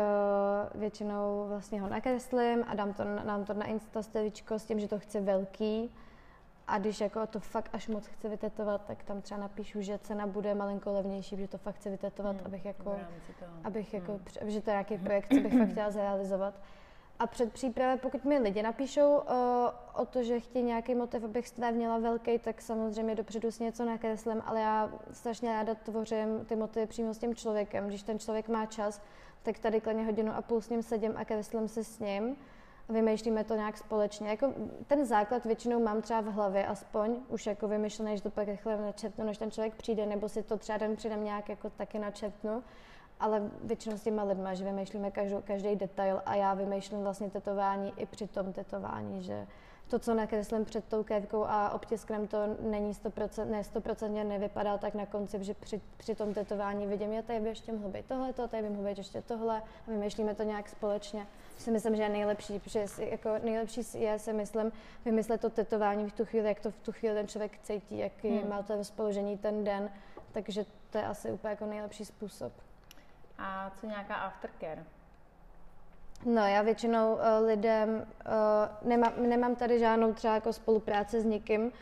uh, 0.75 0.81
většinou 0.81 1.45
vlastně 1.49 1.81
ho 1.81 1.89
nakreslím 1.89 2.65
a 2.69 2.75
dám 2.75 2.93
to, 2.93 3.05
dám 3.25 3.45
to 3.45 3.55
na 3.55 3.67
Insta 3.67 4.03
s 4.59 4.65
tím, 4.65 4.81
že 4.81 4.89
to 4.89 4.99
chci 4.99 5.21
velký 5.21 5.91
a 6.67 6.79
když 6.79 7.01
jako 7.01 7.27
to 7.27 7.41
fakt 7.41 7.71
až 7.73 7.89
moc 7.89 8.07
chci 8.07 8.29
vytetovat, 8.29 8.85
tak 8.87 9.03
tam 9.03 9.23
třeba 9.23 9.41
napíšu, 9.41 9.81
že 9.81 9.99
cena 9.99 10.27
bude 10.27 10.55
malinko 10.55 10.93
levnější, 10.93 11.37
že 11.37 11.49
to 11.49 11.59
fakt 11.59 11.75
chci 11.75 11.91
vytetovat, 11.91 12.37
hmm, 12.37 12.47
abych 12.47 12.65
jako, 12.65 12.97
abych 13.65 13.95
jako, 13.95 14.13
hmm. 14.13 14.51
že 14.51 14.61
to 14.61 14.71
je 14.71 14.75
nějaký 14.75 14.99
projekt, 14.99 15.29
co 15.29 15.41
bych 15.41 15.59
fakt 15.59 15.69
chtěla 15.69 15.91
zrealizovat. 15.91 16.55
A 17.19 17.27
před 17.27 17.53
přípravou, 17.53 17.99
pokud 17.99 18.25
mi 18.25 18.39
lidi 18.39 18.63
napíšou 18.63 19.17
o, 19.17 19.73
o 19.95 20.07
to, 20.07 20.23
že 20.23 20.41
chtějí 20.41 20.65
nějaký 20.65 20.95
motiv, 20.95 21.25
abych 21.25 21.49
stvárnila 21.49 21.99
velký, 21.99 22.39
tak 22.39 22.63
samozřejmě 22.63 23.15
dopředu 23.15 23.51
si 23.51 23.65
něco 23.65 23.85
nakreslím, 23.85 24.43
ale 24.47 24.61
já 24.61 24.91
strašně 25.11 25.53
ráda 25.53 25.75
tvořím 25.75 26.45
ty 26.45 26.57
motivy 26.57 26.87
přímo 26.87 27.15
s 27.15 27.19
tím 27.19 27.35
člověkem. 27.35 27.89
Když 27.89 28.03
ten 28.03 28.19
člověk 28.19 28.49
má 28.49 28.67
čas, 28.67 29.01
tak 29.43 29.59
tady 29.59 29.81
klidně 29.81 30.05
hodinu 30.05 30.33
a 30.37 30.43
půl 30.43 30.61
s 30.61 30.69
ním 30.69 30.83
sedím 30.83 31.13
a 31.17 31.25
kreslím 31.25 31.69
si 31.69 31.85
s 31.85 31.99
ním 31.99 32.37
vymýšlíme 32.89 33.45
to 33.45 33.55
nějak 33.55 33.79
společně. 33.79 34.29
Jako 34.29 34.53
ten 34.87 35.07
základ 35.07 35.45
většinou 35.45 35.83
mám 35.83 36.03
třeba 36.03 36.21
v 36.21 36.25
hlavě 36.25 36.67
aspoň, 36.67 37.17
už 37.29 37.47
jako 37.47 37.69
vymyšlený, 37.69 38.17
že 38.17 38.23
to 38.23 38.31
pak 38.31 38.49
rychle 38.49 38.77
načetnu, 38.77 39.25
než 39.25 39.39
ten 39.39 39.51
člověk 39.51 39.75
přijde, 39.75 40.07
nebo 40.07 40.29
si 40.29 40.43
to 40.43 40.57
třeba 40.57 40.79
den 40.79 40.97
předem 40.97 41.25
nějak 41.25 41.49
jako 41.49 41.71
taky 41.71 41.99
načetnu 41.99 42.63
ale 43.21 43.51
většinou 43.65 43.97
s 43.97 44.03
těma 44.03 44.23
lidma, 44.23 44.55
že 44.55 44.65
vymýšlíme 44.65 45.11
každou, 45.11 45.43
každý 45.45 45.77
detail 45.77 46.23
a 46.27 46.35
já 46.35 46.55
vymýšlím 46.55 47.03
vlastně 47.03 47.31
tetování 47.31 47.93
i 47.97 48.07
při 48.07 48.27
tom 48.27 48.53
tetování, 48.53 49.23
že 49.23 49.47
to, 49.89 49.99
co 49.99 50.15
nakreslím 50.15 50.65
před 50.65 50.85
tou 50.85 51.05
kévkou 51.05 51.45
a 51.45 51.71
obtiskem, 51.71 52.27
to 52.27 52.39
není 52.61 52.93
100%, 52.93 53.51
ne 53.51 53.63
100% 53.63 54.29
nevypadá 54.29 54.79
tak 54.79 54.95
na 54.95 55.07
konci, 55.07 55.45
že 55.45 55.55
při, 55.55 55.81
při 55.97 56.15
tom 56.15 56.35
tetování 56.35 56.87
vidím, 56.87 57.13
já 57.13 57.23
tady 57.23 57.41
by 57.41 57.49
ještě 57.49 57.73
mohlo 57.73 57.89
být 57.89 58.07
tohle, 58.07 58.33
to, 58.33 58.49
tady 58.49 58.63
by 58.63 58.69
mohlo 58.69 58.85
být 58.85 58.99
ještě 58.99 59.23
tohle 59.23 59.63
a 59.87 59.91
vymýšlíme 59.91 60.35
to 60.35 60.43
nějak 60.43 60.69
společně. 60.69 61.27
Si 61.59 61.71
myslím, 61.71 61.97
že 61.97 62.03
je 62.03 62.09
nejlepší, 62.09 62.59
protože 62.59 62.87
jako 62.99 63.31
nejlepší 63.45 63.81
je, 63.95 64.19
si 64.19 64.33
myslím, 64.33 64.73
vymyslet 65.05 65.41
to 65.41 65.51
tetování 65.51 66.11
v 66.11 66.13
tu 66.13 66.25
chvíli, 66.25 66.49
jak 66.49 66.61
to 66.61 66.71
v 66.71 66.79
tu 66.79 66.93
chvíli 66.93 67.15
ten 67.15 67.29
člověk 67.29 67.59
cítí, 67.63 67.99
jaký 67.99 68.29
hmm. 68.29 68.49
má 68.49 68.63
to 68.63 68.77
rozpoložení 68.77 69.39
ten 69.39 69.65
den, 69.65 69.91
takže 70.33 70.65
to 70.91 70.99
je 70.99 71.05
asi 71.05 71.33
úplně 71.33 71.51
jako 71.51 71.67
nejlepší 71.67 72.05
způsob. 72.05 72.53
A 73.39 73.71
co 73.81 73.87
nějaká 73.87 74.15
aftercare? 74.15 74.85
No, 76.25 76.47
já 76.47 76.63
většinou 76.63 77.13
uh, 77.13 77.21
lidem, 77.47 78.07
uh, 78.27 78.89
nemám, 78.89 79.13
nemám 79.17 79.55
tady 79.57 79.79
žádnou 79.79 80.13
třeba 80.13 80.35
jako 80.35 80.53
spolupráci 80.53 81.21
s 81.21 81.25
nikým, 81.25 81.73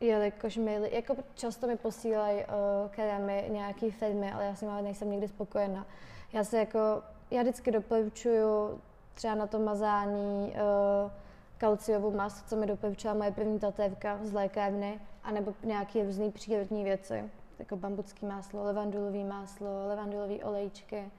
jelikož 0.00 0.56
mi, 0.56 0.80
jako 0.92 1.16
často 1.34 1.66
mi 1.66 1.76
posílají 1.76 2.38
uh, 2.38 2.90
krémy 2.90 3.44
nějaký 3.48 3.90
firmy, 3.90 4.32
ale 4.32 4.44
já 4.44 4.54
s 4.54 4.60
nimi 4.60 4.82
nejsem 4.82 5.10
nikdy 5.10 5.28
spokojená. 5.28 5.86
Já 6.32 6.44
se 6.44 6.58
jako, 6.58 7.02
já 7.30 7.42
vždycky 7.42 7.70
doporučuju 7.70 8.80
třeba 9.14 9.34
na 9.34 9.46
to 9.46 9.58
mazání 9.58 10.52
uh, 10.52 11.10
kalciovou 11.58 12.10
masu, 12.10 12.44
co 12.46 12.56
mi 12.56 12.66
doporučila 12.66 13.14
moje 13.14 13.30
první 13.30 13.58
tatévka 13.58 14.18
z 14.22 14.32
lékárny, 14.32 15.00
anebo 15.24 15.54
nějaké 15.64 16.04
různé 16.04 16.30
přírodní 16.30 16.84
věci 16.84 17.30
jako 17.60 17.76
bambucký 17.76 18.26
máslo, 18.26 18.64
levandulový 18.64 19.24
máslo, 19.24 19.68
levandulový 19.88 20.42
olejčky, 20.42 21.10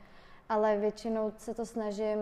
ale 0.52 0.78
většinou 0.78 1.32
se 1.38 1.54
to 1.54 1.66
snažím 1.66 2.20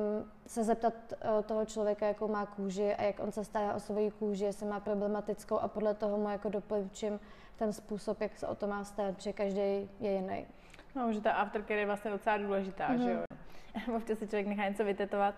se 0.47 0.63
zeptat 0.63 0.93
uh, 0.93 1.41
toho 1.41 1.65
člověka, 1.65 2.07
jakou 2.07 2.27
má 2.27 2.45
kůži 2.45 2.95
a 2.95 3.03
jak 3.03 3.19
on 3.19 3.31
se 3.31 3.43
stará 3.43 3.73
o 3.73 3.79
svoji 3.79 4.11
kůži, 4.11 4.45
jestli 4.45 4.65
má 4.65 4.79
problematickou 4.79 5.59
a 5.59 5.67
podle 5.67 5.93
toho 5.93 6.17
mu 6.17 6.29
jako 6.29 6.49
doporučím 6.49 7.19
ten 7.55 7.73
způsob, 7.73 8.21
jak 8.21 8.37
se 8.37 8.47
o 8.47 8.55
to 8.55 8.67
má 8.67 8.83
starat, 8.83 9.15
protože 9.15 9.33
každý 9.33 9.89
je 9.99 10.11
jiný. 10.11 10.45
No, 10.95 11.13
že 11.13 11.21
ta 11.21 11.31
aftercare 11.31 11.79
je 11.79 11.85
vlastně 11.85 12.11
docela 12.11 12.37
důležitá, 12.37 12.89
mm-hmm. 12.89 13.03
že 13.03 13.11
jo? 13.11 13.23
Občas 13.95 14.19
si 14.19 14.27
člověk 14.27 14.47
nechá 14.47 14.69
něco 14.69 14.83
vytetovat 14.83 15.35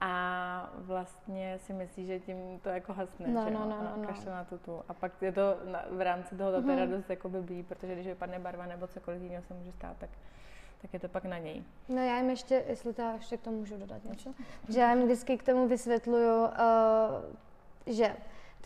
a 0.00 0.70
vlastně 0.76 1.58
si 1.58 1.72
myslí, 1.72 2.06
že 2.06 2.20
tím 2.20 2.60
to 2.62 2.68
jako 2.68 2.92
hasne, 2.92 3.28
no, 3.28 3.44
že 3.44 3.50
no, 3.50 3.60
no, 3.60 3.76
no, 3.82 4.06
no. 4.26 4.32
na 4.32 4.44
tu 4.44 4.58
tu. 4.58 4.82
A 4.88 4.94
pak 4.94 5.22
je 5.22 5.32
to 5.32 5.56
na, 5.64 5.84
v 5.90 6.00
rámci 6.00 6.36
toho 6.36 6.52
to 6.52 6.62
mm-hmm. 6.62 6.90
dost 6.90 7.10
jako 7.10 7.28
blbý, 7.28 7.62
protože 7.62 7.94
když 7.94 8.06
vypadne 8.06 8.38
barva 8.38 8.66
nebo 8.66 8.86
cokoliv 8.86 9.22
jiného 9.22 9.42
se 9.42 9.54
může 9.54 9.72
stát, 9.72 9.96
tak 9.98 10.10
tak 10.82 10.92
je 10.92 11.00
to 11.00 11.08
pak 11.08 11.24
na 11.24 11.38
něj. 11.38 11.62
No 11.88 12.02
já 12.02 12.16
jim 12.16 12.30
ještě, 12.30 12.64
jestli 12.68 12.92
to 12.92 13.02
ještě 13.02 13.36
k 13.36 13.42
tomu 13.42 13.58
můžu 13.58 13.76
dodat 13.76 14.04
něco, 14.04 14.34
že 14.68 14.80
já 14.80 14.94
jim 14.94 15.04
vždycky 15.04 15.38
k 15.38 15.42
tomu 15.42 15.68
vysvětluju, 15.68 16.42
uh, 16.42 16.50
že 17.86 18.16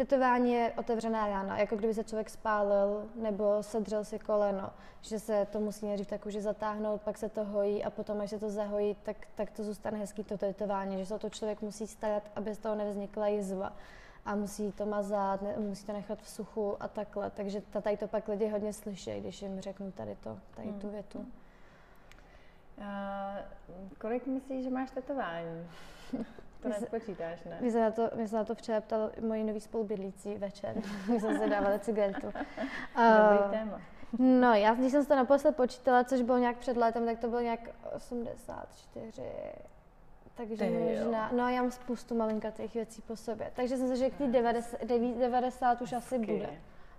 Tetování 0.00 0.52
je 0.52 0.72
otevřená 0.76 1.26
rána, 1.26 1.58
jako 1.58 1.76
kdyby 1.76 1.94
se 1.94 2.04
člověk 2.04 2.30
spálil 2.30 3.08
nebo 3.14 3.62
sedřel 3.62 4.04
si 4.04 4.18
koleno, 4.18 4.70
že 5.00 5.18
se 5.18 5.46
to 5.52 5.60
musí 5.60 5.86
nejdřív 5.86 6.08
tak 6.08 6.26
už 6.26 6.34
zatáhnout, 6.34 7.02
pak 7.02 7.18
se 7.18 7.28
to 7.28 7.44
hojí 7.44 7.84
a 7.84 7.90
potom, 7.90 8.20
až 8.20 8.30
se 8.30 8.38
to 8.38 8.50
zahojí, 8.50 8.96
tak, 9.02 9.16
tak 9.34 9.50
to 9.50 9.64
zůstane 9.64 9.98
hezký 9.98 10.24
to 10.24 10.38
tetování, 10.38 10.98
že 10.98 11.06
se 11.06 11.14
o 11.14 11.18
to 11.18 11.30
člověk 11.30 11.62
musí 11.62 11.86
starat, 11.86 12.22
aby 12.36 12.54
z 12.54 12.58
toho 12.58 12.74
nevznikla 12.74 13.26
jizva 13.28 13.72
a 14.24 14.34
musí 14.34 14.72
to 14.72 14.86
mazat, 14.86 15.42
ne, 15.42 15.54
musí 15.58 15.86
to 15.86 15.92
nechat 15.92 16.22
v 16.22 16.28
suchu 16.28 16.82
a 16.82 16.88
takhle. 16.88 17.30
Takže 17.30 17.60
tady 17.60 17.96
to 17.96 18.08
pak 18.08 18.28
lidi 18.28 18.48
hodně 18.48 18.72
slyší, 18.72 19.20
když 19.20 19.42
jim 19.42 19.60
řeknu 19.60 19.92
tady 19.92 20.16
to, 20.20 20.38
tady 20.56 20.68
tu 20.72 20.86
hmm. 20.86 20.90
větu. 20.90 21.26
Uh, 22.80 23.88
kolik 23.98 24.26
myslíš, 24.26 24.64
že 24.64 24.70
máš 24.70 24.90
tetování? 24.90 25.66
To 26.62 26.68
nespočítáš, 26.68 27.44
ne? 27.44 27.58
My 27.60 27.70
se 27.70 27.80
na 27.80 27.90
to, 27.90 28.10
my 28.14 28.28
se 28.28 28.36
na 28.36 28.44
to 28.44 28.54
včera 28.54 28.80
ptal 28.80 29.10
moji 29.26 29.44
nový 29.44 29.60
spolubydlící 29.60 30.34
večer. 30.34 30.74
My 31.08 31.20
jsme 31.20 31.38
se 31.38 31.48
dávali 31.48 31.78
cigaretu. 31.78 32.26
Dobrý 32.96 33.44
uh, 33.44 33.50
téma. 33.50 33.80
No, 34.18 34.54
já, 34.54 34.74
když 34.74 34.92
jsem 34.92 35.06
to 35.06 35.16
naposled 35.16 35.56
počítala, 35.56 36.04
což 36.04 36.22
bylo 36.22 36.38
nějak 36.38 36.56
před 36.56 36.76
létem, 36.76 37.06
tak 37.06 37.18
to 37.18 37.28
bylo 37.28 37.40
nějak 37.40 37.60
84. 37.96 39.22
Takže 40.34 40.70
možná, 40.70 41.30
no 41.32 41.48
já 41.48 41.62
mám 41.62 41.70
spoustu 41.70 42.14
malinkatých 42.14 42.74
věcí 42.74 43.02
po 43.02 43.16
sobě. 43.16 43.50
Takže 43.54 43.76
jsem 43.76 43.88
se 43.88 43.96
že 43.96 44.10
k 44.10 44.16
té 44.16 44.26
90, 44.26 44.84
90 44.84 45.82
už 45.82 45.92
asi 45.92 46.18
bude. 46.18 46.50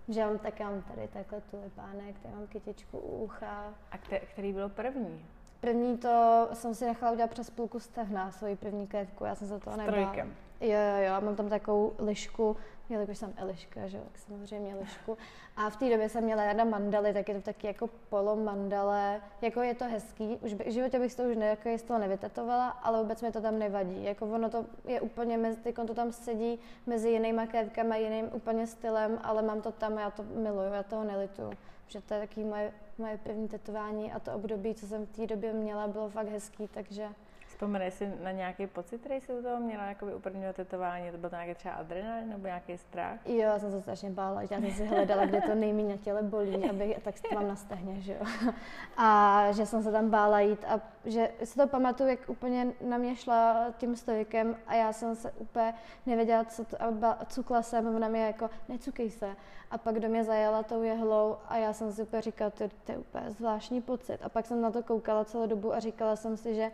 Že 0.09 0.19
já 0.19 0.27
mám 0.27 0.37
tak, 0.37 0.59
já 0.59 0.69
mám 0.69 0.81
tady 0.81 1.07
takhle 1.07 1.41
tulipánek, 1.41 2.19
tady 2.19 2.35
mám 2.35 2.47
kytičku 2.47 2.97
u 2.97 3.23
ucha. 3.23 3.73
A 3.91 3.97
který 4.33 4.53
byl 4.53 4.69
první? 4.69 5.25
První 5.61 5.97
to 5.97 6.47
jsem 6.53 6.75
si 6.75 6.85
nechala 6.85 7.11
udělat 7.11 7.29
přes 7.29 7.49
půlku 7.49 7.79
stehna, 7.79 8.31
svoji 8.31 8.55
první 8.55 8.87
kévku, 8.87 9.25
já 9.25 9.35
jsem 9.35 9.47
se 9.47 9.59
toho 9.59 9.77
nebála. 9.77 10.13
Jo, 10.61 10.69
jo, 10.69 11.03
jo, 11.05 11.21
mám 11.21 11.35
tam 11.35 11.49
takovou 11.49 11.93
lišku, 11.99 12.57
jelikož 12.89 13.17
jsem 13.17 13.33
Eliška, 13.37 13.87
že 13.87 13.97
jo, 13.97 14.03
tak 14.11 14.17
samozřejmě 14.17 14.75
lišku. 14.75 15.17
A 15.57 15.69
v 15.69 15.75
té 15.75 15.89
době 15.89 16.09
jsem 16.09 16.23
měla 16.23 16.45
ráda 16.45 16.63
mandaly, 16.63 17.13
tak 17.13 17.29
je 17.29 17.35
to 17.35 17.41
taky 17.41 17.67
jako 17.67 17.89
polo 18.09 18.35
mandale, 18.35 19.21
jako 19.41 19.61
je 19.61 19.75
to 19.75 19.85
hezký, 19.85 20.37
už 20.41 20.53
by, 20.53 20.63
v 20.63 20.71
životě 20.73 20.99
bych 20.99 21.15
to 21.15 21.23
už 21.23 21.37
ne, 21.37 21.45
jako 21.45 21.77
z 21.77 21.83
toho 21.83 21.99
nevytetovala, 21.99 22.69
ale 22.69 22.99
vůbec 23.01 23.21
mi 23.21 23.31
to 23.31 23.41
tam 23.41 23.59
nevadí. 23.59 24.03
Jako 24.03 24.25
ono 24.25 24.49
to 24.49 24.65
je 24.85 25.01
úplně, 25.01 25.37
mezi, 25.37 25.73
to 25.73 25.93
tam 25.93 26.11
sedí 26.11 26.59
mezi 26.85 27.09
jinýma 27.09 27.45
kévkama, 27.45 27.95
jiným 27.95 28.29
úplně 28.33 28.67
stylem, 28.67 29.19
ale 29.23 29.41
mám 29.41 29.61
to 29.61 29.71
tam, 29.71 29.97
já 29.97 30.11
to 30.11 30.23
miluju, 30.23 30.73
já 30.73 30.83
toho 30.83 31.03
nelituju 31.03 31.51
že 31.91 32.01
to 32.01 32.13
je 32.13 32.19
taky 32.19 32.43
moje, 32.43 32.73
moje 32.97 33.17
první 33.17 33.47
tetování 33.47 34.11
a 34.11 34.19
to 34.19 34.33
období, 34.33 34.75
co 34.75 34.87
jsem 34.87 35.05
v 35.05 35.09
té 35.09 35.27
době 35.27 35.53
měla, 35.53 35.87
bylo 35.87 36.09
fakt 36.09 36.27
hezký, 36.27 36.67
takže... 36.73 37.09
Vzpomeneš 37.61 37.93
si 37.93 38.13
na 38.23 38.31
nějaký 38.31 38.67
pocit, 38.67 38.97
který 38.97 39.21
jsi 39.21 39.33
u 39.33 39.41
toho 39.41 39.59
měla 39.59 39.85
jakoby 39.85 40.15
u 40.15 40.19
prvního 40.19 40.53
tetování? 40.53 41.11
To 41.11 41.17
byl 41.17 41.29
to 41.29 41.35
nějaký 41.35 41.53
třeba 41.53 41.73
adrenalin 41.73 42.29
nebo 42.29 42.45
nějaký 42.45 42.77
strach? 42.77 43.19
Jo, 43.25 43.35
já 43.35 43.59
jsem 43.59 43.71
se 43.71 43.81
strašně 43.81 44.09
bála, 44.09 44.45
že 44.45 44.55
já 44.55 44.61
jsem 44.61 44.71
si 44.71 44.85
hledala, 44.85 45.25
kde 45.25 45.41
to 45.41 45.55
nejméně 45.55 45.89
na 45.89 45.97
těle 45.97 46.23
bolí, 46.23 46.69
aby, 46.69 46.97
tak 47.03 47.15
to 47.29 47.35
mám 47.35 47.47
na 47.47 47.55
stehně, 47.55 48.01
že 48.01 48.13
jo. 48.13 48.51
A 48.97 49.45
že 49.51 49.65
jsem 49.65 49.83
se 49.83 49.91
tam 49.91 50.09
bála 50.09 50.39
jít 50.39 50.65
a 50.67 50.79
že 51.05 51.29
si 51.43 51.55
to 51.55 51.67
pamatuju, 51.67 52.09
jak 52.09 52.19
úplně 52.29 52.67
na 52.81 52.97
mě 52.97 53.15
šla 53.15 53.65
tím 53.77 53.95
stojikem 53.95 54.57
a 54.67 54.75
já 54.75 54.93
jsem 54.93 55.15
se 55.15 55.31
úplně 55.31 55.73
nevěděla, 56.05 56.43
co 56.43 56.65
to, 56.65 56.77
a 57.03 57.25
cukla 57.25 57.61
jsem, 57.61 57.95
ona 57.95 58.07
mě 58.07 58.25
jako, 58.25 58.49
necukej 58.69 59.09
se. 59.09 59.35
A 59.71 59.77
pak 59.77 59.99
do 59.99 60.09
mě 60.09 60.23
zajela 60.23 60.63
tou 60.63 60.81
jehlou 60.81 61.37
a 61.47 61.57
já 61.57 61.73
jsem 61.73 61.91
si 61.91 62.01
úplně 62.03 62.21
říkala, 62.21 62.49
to, 62.49 62.69
to 62.83 62.91
je 62.91 62.97
úplně 62.97 63.31
zvláštní 63.31 63.81
pocit. 63.81 64.17
A 64.21 64.29
pak 64.29 64.45
jsem 64.45 64.61
na 64.61 64.71
to 64.71 64.83
koukala 64.83 65.25
celou 65.25 65.47
dobu 65.47 65.73
a 65.73 65.79
říkala 65.79 66.15
jsem 66.15 66.37
si, 66.37 66.55
že 66.55 66.71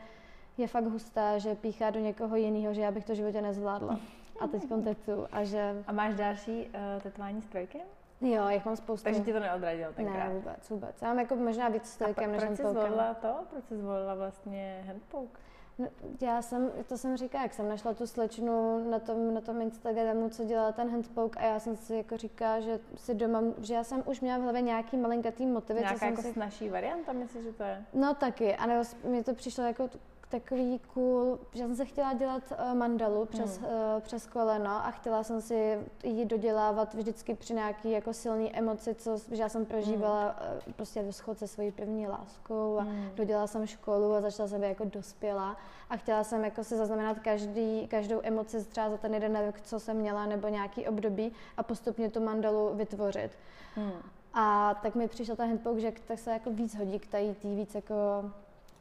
je 0.58 0.68
fakt 0.68 0.86
hustá, 0.86 1.38
že 1.38 1.56
píchá 1.56 1.90
do 1.90 2.00
někoho 2.00 2.36
jiného, 2.36 2.74
že 2.74 2.82
já 2.82 2.92
bych 2.92 3.06
to 3.06 3.14
v 3.14 3.16
životě 3.16 3.42
nezvládla. 3.42 4.00
A 4.40 4.48
teď 4.48 4.64
tetu 4.84 5.28
a 5.32 5.44
že... 5.44 5.84
A 5.88 5.92
máš 5.92 6.16
další 6.16 6.66
uh, 6.66 7.02
tetování 7.02 7.42
s 7.42 7.46
trojkem? 7.46 7.82
Jo, 8.22 8.48
jak 8.50 8.66
mám 8.66 8.76
spoustu. 8.76 9.04
Takže 9.04 9.22
ti 9.22 9.34
to 9.34 9.40
neodradilo 9.40 9.94
tenkrát? 9.94 10.28
Ne, 10.28 10.34
vůbec, 10.34 10.70
vůbec. 10.70 11.02
Já 11.02 11.08
mám 11.08 11.20
jako 11.20 11.36
možná 11.36 11.70
víc 11.70 11.86
s 11.86 11.98
trojkem 11.98 12.32
než 12.32 12.44
proč 12.44 12.58
jsi 12.58 12.64
zvolila 12.68 13.14
to? 13.14 13.36
Proč 13.50 13.66
jsi 13.66 13.78
zvolila 13.78 14.16
vlastně 14.16 14.84
handpoke? 14.88 15.40
No, 15.80 15.88
já 16.22 16.42
jsem, 16.42 16.72
to 16.90 16.98
jsem 16.98 17.18
říkala, 17.18 17.44
jak 17.44 17.54
jsem 17.54 17.70
našla 17.70 17.94
tu 17.94 18.08
slečnu 18.08 18.90
na 18.90 19.00
tom, 19.00 19.34
na 19.34 19.42
tom 19.42 19.62
Instagramu, 19.62 20.30
co 20.30 20.44
dělala 20.46 20.72
ten 20.72 20.90
handpoke 20.90 21.40
a 21.40 21.44
já 21.44 21.60
jsem 21.60 21.76
si 21.76 21.96
jako 21.96 22.18
říkala, 22.18 22.60
že 22.60 22.80
si 22.96 23.16
doma, 23.16 23.44
že 23.62 23.74
já 23.74 23.84
jsem 23.84 24.04
už 24.06 24.22
měla 24.22 24.38
v 24.38 24.42
hlavě 24.42 24.62
nějaký 24.62 24.98
malinkatý 24.98 25.46
motivy. 25.46 25.80
Nějaká 25.80 26.00
jsem 26.00 26.10
jako 26.10 26.22
si... 26.22 26.34
snažší 26.34 26.70
varianta, 26.70 27.14
myslíš, 27.14 27.44
že 27.44 27.54
to 27.54 27.64
je? 27.64 27.86
No 27.94 28.14
taky, 28.14 28.56
a 28.56 28.66
nebo 28.66 28.84
mi 29.10 29.24
to 29.24 29.34
přišlo 29.34 29.64
jako 29.64 29.90
takový 30.30 30.80
cool, 30.94 31.40
že 31.54 31.64
jsem 31.64 31.76
se 31.76 31.86
chtěla 31.86 32.14
dělat 32.14 32.44
uh, 32.52 32.78
mandalu 32.78 33.26
přes, 33.26 33.58
hmm. 33.58 33.68
uh, 33.68 34.02
přes 34.02 34.28
koleno 34.28 34.70
a 34.70 34.92
chtěla 34.92 35.24
jsem 35.24 35.42
si 35.42 35.80
ji 36.04 36.26
dodělávat 36.26 36.94
vždycky 36.94 37.36
při 37.36 37.54
nějaký 37.54 37.92
jako 37.92 38.14
silný 38.14 38.56
emoci, 38.56 38.96
co, 38.96 39.18
že 39.32 39.42
já 39.42 39.50
jsem 39.50 39.66
prožívala 39.66 40.24
hmm. 40.24 40.58
uh, 40.68 40.74
prostě 40.74 41.02
rozchod 41.02 41.40
se 41.40 41.48
svojí 41.48 41.72
první 41.72 42.08
láskou 42.08 42.78
a 42.78 42.82
hmm. 42.82 43.10
dodělala 43.16 43.48
jsem 43.48 43.68
školu 43.68 44.14
a 44.14 44.22
začala 44.22 44.50
jsem 44.50 44.62
být 44.62 44.68
jako 44.68 44.86
dospělá 44.86 45.58
a 45.90 45.98
chtěla 45.98 46.24
jsem 46.24 46.44
jako 46.44 46.64
si 46.64 46.78
zaznamenat 46.78 47.20
každý, 47.20 47.88
každou 47.88 48.20
emoci 48.24 48.66
třeba 48.66 48.90
za 48.90 48.98
ten 48.98 49.14
jeden 49.14 49.46
rok, 49.46 49.62
co 49.62 49.80
jsem 49.80 49.98
měla 49.98 50.26
nebo 50.26 50.48
nějaký 50.48 50.88
období 50.88 51.32
a 51.58 51.64
postupně 51.64 52.10
tu 52.10 52.24
mandalu 52.24 52.72
vytvořit. 52.74 53.32
Hmm. 53.76 53.92
A 54.34 54.74
tak 54.82 54.96
mi 54.96 55.08
přišel 55.08 55.36
ten 55.36 55.48
handpoke, 55.48 55.80
že 55.80 55.94
tak 56.08 56.20
se 56.20 56.32
jako 56.32 56.52
víc 56.52 56.76
hodí 56.76 57.00
k 57.00 57.08
tady 57.08 57.36
víc 57.44 57.76
jako 57.76 57.96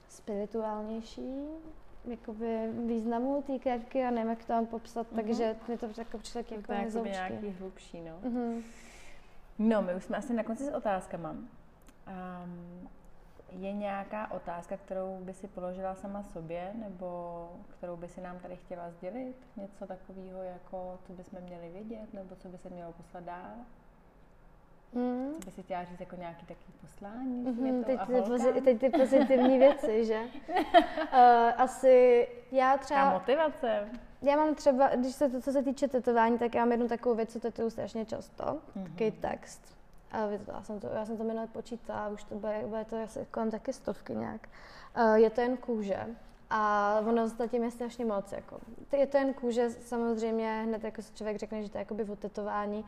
spirituálnější 0.09 1.47
jakoby 2.05 2.69
významu 2.87 3.42
té 3.42 3.59
kévky 3.59 4.05
a 4.05 4.11
nevím, 4.11 4.31
jak 4.31 4.45
to 4.45 4.53
mám 4.53 4.66
popsat, 4.66 5.07
uh-huh. 5.07 5.16
takže 5.16 5.57
mi 5.69 5.79
to 5.79 5.87
jako 5.99 6.19
přišlo 6.19 6.38
jako 6.51 6.62
to 6.62 6.73
je 6.73 7.12
nějaký 7.12 7.51
hlubší, 7.51 8.01
no. 8.01 8.19
Uh-huh. 8.31 8.62
No, 9.59 9.83
my 9.83 9.95
už 9.95 10.05
jsme 10.05 10.16
asi 10.16 10.35
na 10.35 10.45
konci 10.45 10.64
s 10.64 10.75
otázkama. 10.75 11.31
Um, 11.31 12.88
Je 13.51 13.73
nějaká 13.73 14.31
otázka, 14.31 14.77
kterou 14.77 15.19
by 15.21 15.35
si 15.35 15.49
položila 15.49 15.95
sama 15.95 16.23
sobě, 16.23 16.73
nebo 16.75 17.51
kterou 17.69 17.97
by 17.97 18.09
si 18.09 18.21
nám 18.21 18.38
tady 18.38 18.57
chtěla 18.57 18.90
sdělit? 18.90 19.37
Něco 19.57 19.87
takového, 19.87 20.42
jako 20.42 20.99
co 21.07 21.12
bychom 21.12 21.40
měli 21.40 21.71
vědět, 21.71 22.14
nebo 22.14 22.37
co 22.37 22.49
by 22.49 22.59
se 22.59 22.71
mělo 22.71 22.92
poslat 22.92 23.25
dál? 23.25 23.55
Mm. 24.92 25.33
Co 25.35 25.44
by 25.44 25.51
si 25.51 25.62
chtěla 25.62 25.85
říct 25.85 26.01
jako 26.01 26.16
nějaký 26.16 26.46
takový 26.46 26.72
poslání 26.81 27.44
mm-hmm, 27.44 27.85
teď, 27.85 28.01
ty 28.07 28.12
pozi- 28.12 28.62
teď 28.62 28.81
ty 28.81 28.90
pozitivní 28.90 29.59
věci, 29.66 30.05
že? 30.05 30.20
uh, 30.22 31.61
asi 31.61 32.29
já 32.53 32.79
třeba... 32.79 33.03
A 33.03 33.12
motivace. 33.12 33.88
Já 34.22 34.37
mám 34.37 34.55
třeba, 34.55 34.88
když 34.88 35.14
se 35.14 35.29
to, 35.31 35.40
co 35.40 35.53
se 35.53 35.62
týče 35.62 35.88
tetování, 35.88 36.38
tak 36.38 36.55
já 36.55 36.61
mám 36.61 36.70
jednu 36.70 36.88
takovou 36.88 37.14
věc, 37.14 37.33
co 37.33 37.40
tetuju 37.40 37.70
strašně 37.70 38.05
často, 38.05 38.44
mm-hmm. 38.44 38.83
takový 38.83 39.11
text. 39.11 39.77
A 40.12 40.18
já 40.53 40.62
jsem 40.62 40.81
to, 40.81 40.87
já 40.87 41.07
jsem 41.07 41.16
to 41.16 41.25
minule 41.25 41.46
počítala, 41.46 42.09
už 42.09 42.25
to 42.25 42.35
bude, 42.35 42.62
bude 42.66 42.85
to 42.85 43.03
asi 43.03 43.27
kolem 43.31 43.51
taky 43.51 43.72
stovky 43.72 44.14
nějak. 44.14 44.49
Uh, 44.96 45.14
je 45.14 45.31
to 45.31 45.40
jen 45.40 45.57
kůže. 45.57 46.07
A 46.51 47.01
ono 47.09 47.29
zatím 47.29 47.64
je 47.64 47.70
strašně 47.70 48.05
moc. 48.05 48.33
Jako. 48.33 48.61
Je 48.96 49.07
to 49.07 49.16
jen 49.16 49.35
kůže, 49.35 49.70
samozřejmě 49.70 50.62
hned 50.62 50.85
jako 50.85 51.03
se 51.03 51.14
člověk 51.14 51.37
řekne, 51.37 51.62
že 51.62 51.70
to 51.70 51.79
je 51.79 51.81
jakoby 51.81 52.05
o 52.05 52.16
tetování. 52.16 52.85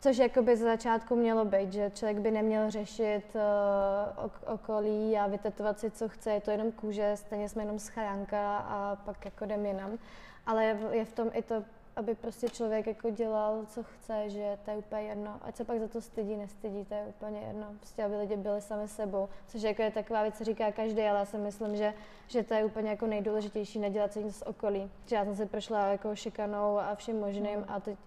Což 0.00 0.18
jakoby 0.18 0.56
z 0.56 0.60
začátku 0.60 1.16
mělo 1.16 1.44
být, 1.44 1.72
že 1.72 1.90
člověk 1.94 2.18
by 2.18 2.30
neměl 2.30 2.70
řešit 2.70 3.22
uh, 3.34 4.24
ok- 4.26 4.54
okolí 4.54 5.18
a 5.18 5.26
vytetovat 5.26 5.78
si, 5.78 5.90
co 5.90 6.08
chce, 6.08 6.30
je 6.30 6.40
to 6.40 6.50
jenom 6.50 6.72
kůže, 6.72 7.12
stejně 7.16 7.48
jsme 7.48 7.62
jenom 7.62 7.78
schránka 7.78 8.58
a 8.58 8.96
pak 8.96 9.24
jako 9.24 9.44
jdem 9.44 9.66
jinam. 9.66 9.98
Ale 10.46 10.76
je 10.90 11.04
v 11.04 11.12
tom 11.12 11.30
i 11.34 11.42
to, 11.42 11.64
aby 11.96 12.14
prostě 12.14 12.48
člověk 12.48 12.86
jako 12.86 13.10
dělal, 13.10 13.64
co 13.66 13.82
chce, 13.82 14.30
že 14.30 14.58
to 14.64 14.70
je 14.70 14.76
úplně 14.76 15.02
jedno. 15.02 15.38
Ať 15.42 15.56
se 15.56 15.64
pak 15.64 15.80
za 15.80 15.88
to 15.88 16.00
stydí, 16.00 16.36
nestydí, 16.36 16.84
to 16.84 16.94
je 16.94 17.04
úplně 17.08 17.40
jedno. 17.40 17.66
Prostě 17.78 18.04
aby 18.04 18.16
lidi 18.16 18.36
byli 18.36 18.60
sami 18.60 18.88
sebou, 18.88 19.28
což 19.46 19.62
jako 19.62 19.82
je 19.82 19.90
taková 19.90 20.22
věc, 20.22 20.38
co 20.38 20.44
říká 20.44 20.72
každý, 20.72 21.02
ale 21.02 21.18
já 21.18 21.24
si 21.24 21.38
myslím, 21.38 21.76
že, 21.76 21.94
že 22.28 22.42
to 22.42 22.54
je 22.54 22.64
úplně 22.64 22.90
jako 22.90 23.06
nejdůležitější, 23.06 23.78
nedělat 23.78 24.12
se 24.12 24.22
nic 24.22 24.36
z 24.36 24.42
okolí. 24.42 24.90
Že 25.06 25.16
já 25.16 25.24
jsem 25.24 25.36
si 25.36 25.46
prošla 25.46 25.86
jako 25.86 26.16
šikanou 26.16 26.78
a 26.78 26.94
vším 26.94 27.20
možným 27.20 27.64
a 27.68 27.80
teď 27.80 27.98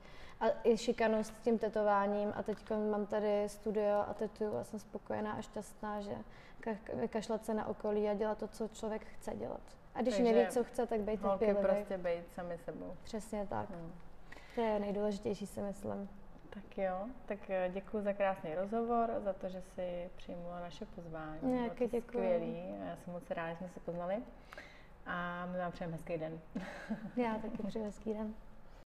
a 0.42 0.46
i 0.64 0.78
šikanu 0.78 1.24
s 1.24 1.32
tím 1.32 1.60
tetováním 1.60 2.34
a 2.36 2.44
teď 2.44 2.58
mám 2.92 3.06
tady 3.06 3.50
studio 3.50 4.04
a 4.08 4.14
tetuju 4.14 4.58
a 4.58 4.64
jsem 4.64 4.80
spokojená 4.80 5.32
a 5.32 5.42
šťastná, 5.42 6.02
že 6.02 6.16
vykašlat 6.94 7.46
se 7.46 7.54
na 7.54 7.68
okolí 7.68 8.10
a 8.10 8.14
dělat 8.14 8.38
to, 8.38 8.48
co 8.48 8.68
člověk 8.68 9.06
chce 9.06 9.36
dělat. 9.36 9.62
A 9.96 10.02
když 10.02 10.16
Takže 10.16 10.34
neví, 10.34 10.52
co 10.52 10.64
chce, 10.64 10.88
tak 10.88 11.00
být 11.02 11.22
trpělivý. 11.22 11.60
prostě 11.62 11.98
být 11.98 12.34
sami 12.36 12.58
sebou. 12.58 12.96
Přesně 13.04 13.48
tak. 13.50 13.70
Hmm. 13.70 13.92
To 14.56 14.62
je 14.62 14.80
nejdůležitější, 14.80 15.48
si 15.48 15.62
myslím. 15.62 16.10
Tak 16.50 16.78
jo, 16.78 17.06
tak 17.26 17.50
eh, 17.50 17.70
děkuji 17.74 18.02
za 18.02 18.14
krásný 18.14 18.56
rozhovor, 18.56 19.10
za 19.20 19.34
to, 19.34 19.50
že 19.50 19.62
jsi 19.62 20.10
přijmula 20.16 20.60
naše 20.60 20.86
pozvání. 20.86 21.40
Nějaký 21.42 21.88
děkuji. 21.88 22.02
Skvělý, 22.02 22.64
já 22.88 22.98
jsem 22.98 23.14
moc 23.14 23.30
ráda, 23.30 23.52
že 23.52 23.58
jsme 23.58 23.70
se 23.70 23.80
poznali. 23.80 24.18
A 25.06 25.46
my 25.46 25.58
vám 25.58 25.72
přejeme 25.72 25.94
hezký 25.94 26.18
den. 26.18 26.40
Já 27.16 27.38
taky 27.38 27.64
přeji 27.68 27.86
hezký 27.86 28.14
den. 28.14 28.34